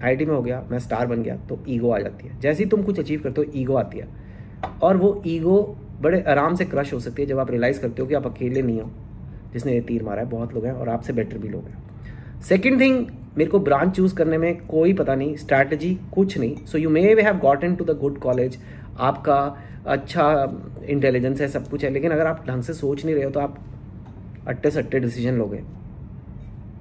आईआईटी 0.02 0.24
में 0.24 0.34
हो 0.34 0.42
गया, 0.42 0.64
मैं 0.70 0.78
स्टार 0.78 1.06
बन 1.06 1.22
गया 1.22 1.36
तो 1.36 1.62
ईगो 1.68 1.90
आ 1.90 1.98
जाती 1.98 2.28
है। 2.28 2.40
जैसे 2.40 2.64
ही 2.64 2.70
तुम 2.70 2.82
कुछ 2.82 3.00
अचीव 3.00 3.20
करते 3.20 3.40
हो 3.40 3.52
ईगो 3.54 3.74
आती 3.74 3.98
है। 3.98 4.08
और 4.82 4.96
वो 4.96 5.22
ईगो 5.26 5.76
बड़े 6.00 6.22
आराम 6.22 6.54
से 6.54 6.64
क्रश 6.64 6.92
हो 6.92 7.00
सकती 7.00 7.22
है 7.22 7.28
जब 7.28 7.38
आप 7.38 7.50
रियलाइज़ 7.50 7.80
करते 7.80 8.02
हो 8.02 8.08
कि 8.08 8.14
आप 8.14 8.26
अकेले 8.26 8.62
नहीं 8.62 8.80
हो, 8.80 8.90
जिसने 9.52 9.72
ये 9.72 9.80
तीर 9.80 10.02
मारा 10.02 10.22
है, 10.22 10.28
बहुत 10.28 10.54
लोग 10.54 10.66
हैं 10.66 10.72
और 10.72 10.88
आपसे 10.88 11.12
बेटर 11.12 11.38
भी 11.38 11.48
लोग 11.48 11.64
हैं। 11.64 11.82
सेकेंड 12.42 12.80
थिंग 12.80 13.06
मेरे 13.38 13.50
को 13.50 13.58
ब्रांच 13.60 13.94
चूज़ 13.96 14.14
करने 14.14 14.38
में 14.38 14.66
कोई 14.66 14.92
पता 14.94 15.14
नहीं 15.14 15.36
स्ट्रैटेजी 15.36 15.94
कुछ 16.14 16.36
नहीं। 16.38 16.64
So 16.66 16.78
you 16.78 16.90
may 16.90 17.14
way 17.14 17.22
have 17.22 17.38
gotten 17.38 17.74
to 17.76 17.84
the 17.84 17.96
good 17.98 18.18
college 18.18 18.58
आपका 19.00 19.36
अच्छा 19.86 20.24
इंटेलिजेंस 20.84 21.40
है, 21.40 21.48
सब 21.48 21.68
कुछ 21.68 21.84
है, 21.84 21.90
लेकिन 21.90 22.10
अगर 22.10 22.26
आप 22.26 22.44
ढंग 22.46 22.62
से 22.62 22.74
सोच 22.74 23.04
नहीं 23.04 23.14
रहे 23.14 23.24
हो 23.24 23.30
तो 23.30 23.40
आप 23.40 23.58
अट्टे 24.48 24.70
सट्टे 24.70 25.00
डिसीज़न 25.00 25.34
लोगे, 25.34 25.62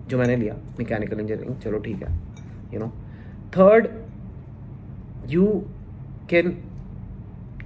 जो 0.07 0.17
मैंने 0.17 0.35
लिया 0.35 0.55
मैकेनिकल 0.79 1.19
इंजीनियरिंग 1.19 1.55
चलो 1.61 1.79
ठीक 1.79 2.03
है 2.03 2.13
you 2.73 2.79
know 2.79 2.87
third 3.57 3.87
you 5.29 5.45
can 6.29 6.57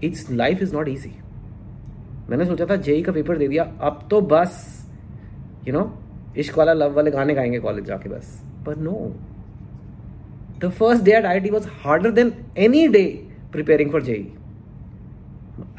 it's 0.04 0.32
life 0.32 0.62
is 0.62 0.74
not 0.76 0.90
easy 0.90 1.16
मैंने 2.30 2.46
सोचा 2.46 2.66
था 2.66 2.76
जेई 2.78 3.02
का 3.04 3.12
पेपर 3.12 3.38
दे 3.38 3.48
दिया, 3.48 3.64
अब 3.64 4.08
तो 4.12 4.22
बस 4.24 4.88
यू 5.68 5.74
नो 5.74 5.92
इश्क 6.38 6.58
वाला 6.58 6.74
लव 6.74 6.96
वाले 6.96 7.12
गाने 7.12 7.34
गाएँगे 7.34 7.60
कॉलेज 7.60 7.86
जाके 7.86 8.10
बस। 8.10 8.42
No 8.68 9.12
the 10.60 10.70
first 10.70 11.04
day 11.04 11.12
at 11.12 11.26
I 11.26 11.40
T 11.40 11.50
was 11.50 11.68
harder 11.84 12.12
than 12.12 12.32
any 12.58 12.88
day 12.88 13.04
preparing 13.52 13.92
for 13.92 14.04
JEE 14.04 14.32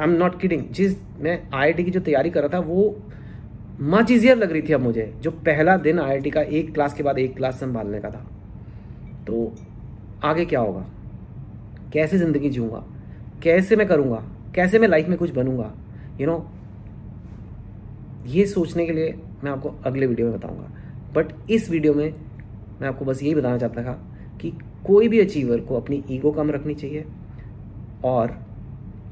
I 0.00 0.08
am 0.08 0.10
not 0.10 0.40
kidding 0.40 0.62
जिस 0.70 0.96
मैं 1.20 1.38
आईआईटी 1.54 1.84
की 1.84 1.90
जो 1.90 2.00
तैयारी 2.00 2.30
कर 2.30 2.40
रहा 2.40 2.48
था, 2.54 2.58
वो 2.58 2.96
मच 3.80 4.10
ईजियर 4.10 4.36
लग 4.36 4.52
रही 4.52 4.62
थी 4.62 4.72
अब 4.72 4.80
मुझे, 4.80 5.12
जो 5.20 5.30
पहला 5.30 5.76
दिन 5.76 5.98
आईआईटी 6.00 6.30
का 6.30 6.40
एक 6.40 6.72
क्लास 6.74 6.94
के 6.94 7.02
बाद 7.02 7.18
एक 7.18 7.36
क्लास 7.36 7.60
संभालने 7.60 8.00
का 8.00 8.10
था। 8.10 8.26
तो 9.26 9.54
आगे 10.24 10.44
क्या 10.44 10.60
होगा? 10.60 10.84
कैसे 11.92 12.18
ज़िंदगी 12.18 12.50
जीऊँगा? 12.50 12.84
कैसे 13.42 13.76
मैं 13.76 13.86
करूँगा? 13.88 14.22
कैसे 14.54 14.78
मैं 14.78 14.88
लाइफ 14.88 15.08
में 15.08 15.18
कुछ 15.18 15.30
बनूँगा? 15.30 15.72
यू 16.20 16.26
you 16.26 16.26
नो 16.26 16.50
ये 18.26 18.46
सोचने 18.46 18.86
के 18.86 18.92
लिए 18.92 19.14
मैं 19.44 19.50
आपको 19.50 19.74
अगले 19.86 20.06
वीडियो 20.06 20.28
में 20.28 20.38
बताऊँगा। 20.38 20.70
बट 21.14 21.32
इस 21.50 21.70
वीडियो 21.70 21.94
में 21.94 22.14
मैं 22.80 22.88
आपको 22.88 23.04
बस 23.04 23.22
यही 23.22 23.34
बताना 23.34 23.58
चाहता 23.58 23.82
था 23.82 23.92
कि 24.40 24.52
कोई 24.86 25.08
भी 25.08 25.20
अचीवर 25.20 25.60
को 25.60 25.76
अपनी 25.76 26.02
ईगो 26.10 26.30
कम 26.30 26.50
रखनी 26.50 26.74
चाहिए 26.74 27.04
और 28.04 28.38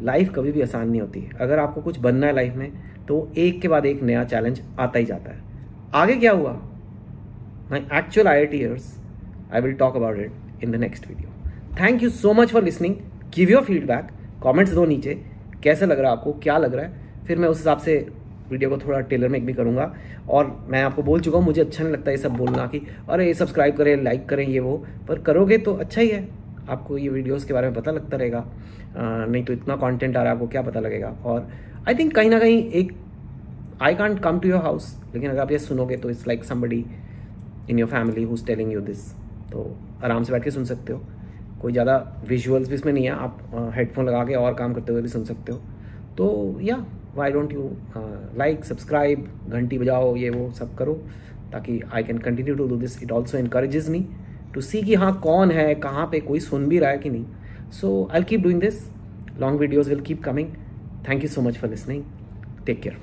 लाइफ 0.02 0.32
कभी 0.34 0.52
भी 0.52 0.62
आसान 0.62 0.90
नहीं 0.90 1.00
होती। 1.00 1.28
अगर 1.40 1.58
आपको 1.58 1.80
कुछ 1.82 1.98
बनना 1.98 2.26
है 2.26 2.34
लाइफ 2.34 2.54
में 2.54 2.72
तो 3.08 3.30
एक 3.36 3.60
के 3.60 3.68
बाद 3.68 3.86
एक 3.86 4.02
नया 4.02 4.24
चैलेंज 4.24 4.60
आता 4.78 4.98
ही 4.98 5.04
जाता 5.04 5.30
है। 5.30 5.40
आगे 5.94 6.16
क्या 6.16 6.32
हुआ? 6.32 6.52
My 7.70 7.80
actual 7.92 8.28
I 8.28 8.44
I 8.46 8.64
I 9.52 9.60
will 9.60 9.72
talk 9.72 9.96
about 9.96 10.18
it 10.18 10.64
in 10.64 10.72
the 10.72 10.76
next 10.76 11.08
video 11.08 11.50
thank 11.80 12.02
you 12.02 12.10
so 12.10 12.32
much 12.32 12.52
for 12.52 12.62
listening 12.62 12.94
give 13.34 13.50
your 13.50 13.62
feedback 13.62 14.08
comments 14.42 14.72
दो 14.72 14.84
नीचे, 14.86 15.14
कैसे 15.62 15.86
लग 15.86 16.00
रहा 16.00 16.10
है 16.10 16.16
आपको, 16.18 16.32
क्या 16.32 16.56
लग 16.58 16.74
रहा 16.74 16.84
है? 16.84 17.24
फिर 17.26 17.38
मैं 17.38 17.48
उस 17.48 17.58
हिसाब 17.58 17.78
से 17.78 18.06
वीडियो 18.50 18.70
को 18.70 18.78
थोड़ा 18.78 19.00
टेलर 19.02 19.28
मेक 19.28 19.46
भी 19.46 19.52
करूँगा। 19.52 19.92
और 20.28 20.56
मैं 20.68 20.82
आपको 20.82 21.02
बोल 21.02 21.20
चुका 21.20 21.38
हूँ, 21.38 21.44
मुझे 21.46 21.60
अच्छा 21.60 21.82
नहीं 21.84 21.92
लगता 21.92 22.10
ये 22.10 22.16
सब 22.16 22.36
बोलना 22.36 22.66
कि, 22.66 22.80
अरे 23.10 23.32
सब्सक्राइब 23.34 23.76
करें 23.76 24.02
लाइक 24.02 24.28
करें, 24.28 24.46
ये 24.46 24.60
वो। 24.60 24.76
पर 25.08 25.18
करोगे 25.20 25.58
तो 25.58 25.74
अच्छा 25.74 26.00
ही 26.00 26.08
है। 26.08 26.26
आपको 26.68 26.98
ये 26.98 27.08
वीडियोस 27.08 27.44
के 27.44 27.54
बारे 27.54 27.68
में 27.68 27.76
पता 27.76 27.90
लगता 27.90 28.16
रहेगा। 28.16 28.44
नहीं 28.96 29.44
तो 29.44 29.52
इतना 29.52 29.76
कंटेंट 29.76 30.16
आ 30.16 30.22
रहा 30.22 30.30
है, 30.30 30.36
आपको 30.36 30.48
क्या 30.48 30.62
पता 30.62 30.80
लगेगा? 30.80 31.16
और 31.24 31.48
आई 31.88 31.94
थिंक 31.94 32.14
कहीं 32.14 32.30
ना 32.30 32.38
कहीं 32.38 32.62
एक 32.64 32.92
I 33.82 33.94
can't 33.94 34.18
come 34.22 34.38
to 34.40 34.48
your 34.48 34.60
house 34.62 34.94
लेकिन 35.14 35.30
अगर 35.30 35.40
आप 35.40 35.52
ये 35.52 35.58
सुनोगे 35.58 35.96
तो 35.96 36.10
it's 36.10 36.26
like 36.28 36.44
somebody 36.44 36.84
in 37.70 37.78
your 37.78 37.88
family 37.88 38.22
who's 38.22 38.46
telling 38.46 38.72
you 38.72 38.80
this 38.80 39.10
तो 39.52 39.64
आराम 40.04 40.24
से 40.24 40.32
बैठ 40.32 40.44
के 40.44 40.50
सुन 40.50 40.64
सकते 40.64 40.92
हो। 40.92 41.00
कोई 41.62 41.72
ज़्यादा 41.72 41.96
विजुअल्स 42.28 42.68
भी 42.68 42.74
इसमें 42.74 42.92
नहीं 42.92 43.04
है, 43.04 43.10
आप 43.10 43.72
हेडफोन 43.74 44.06
लगा 44.06 44.24
के 44.24 44.34
और 44.34 44.54
काम 44.54 44.74
करते 44.74 44.92
हुए 44.92 45.02
भी 45.02 45.08
सुन 45.08 45.24
सकते 45.24 45.52
हो। 45.52 45.58
तो 46.18 46.58
या 46.62 46.76
why 47.16 47.30
don't 47.32 47.52
you 47.52 47.70
like 48.38 48.64
subscribe 48.64 49.26
घंटी 49.48 49.78
बजाओ 49.78 50.14
ये 50.16 50.30
वो 50.30 50.50
सब 50.52 50.74
करो 50.76 50.94
ताकि 51.52 51.80
I 51.94 52.02
can 52.02 52.18
continue 52.18 52.54
to 52.54 52.66
do 52.68 52.76
this 52.76 53.02
it 53.02 53.12
also 53.12 53.38
encourages 53.38 53.88
me 53.90 54.04
to 54.54 54.60
see 54.60 54.82
कि 54.82 54.94
हाँ 54.94 55.12
कौन 55.20 55.50
है, 55.50 55.74
कहाँ 55.74 56.06
पे 56.12 56.20
कोई 56.20 56.40
सुन 56.40 56.66
भी 56.68 56.78
रहा 56.78 56.90
है 56.90 56.98
कि 56.98 57.10
नहीं। 57.10 57.70
So 57.80 58.08
I 58.12 58.22
keep 58.22 58.40
doing 58.40 58.60
this 58.60 58.82
long 59.40 59.60
videos 59.60 59.88
will 59.88 60.00
keep 60.00 60.22
coming 60.24 60.48
thank 61.08 61.22
you 61.22 61.28
so 61.28 61.42
much 61.42 61.58
for 61.58 61.70
listening 61.70 62.02
take 62.66 62.80
care 62.80 62.96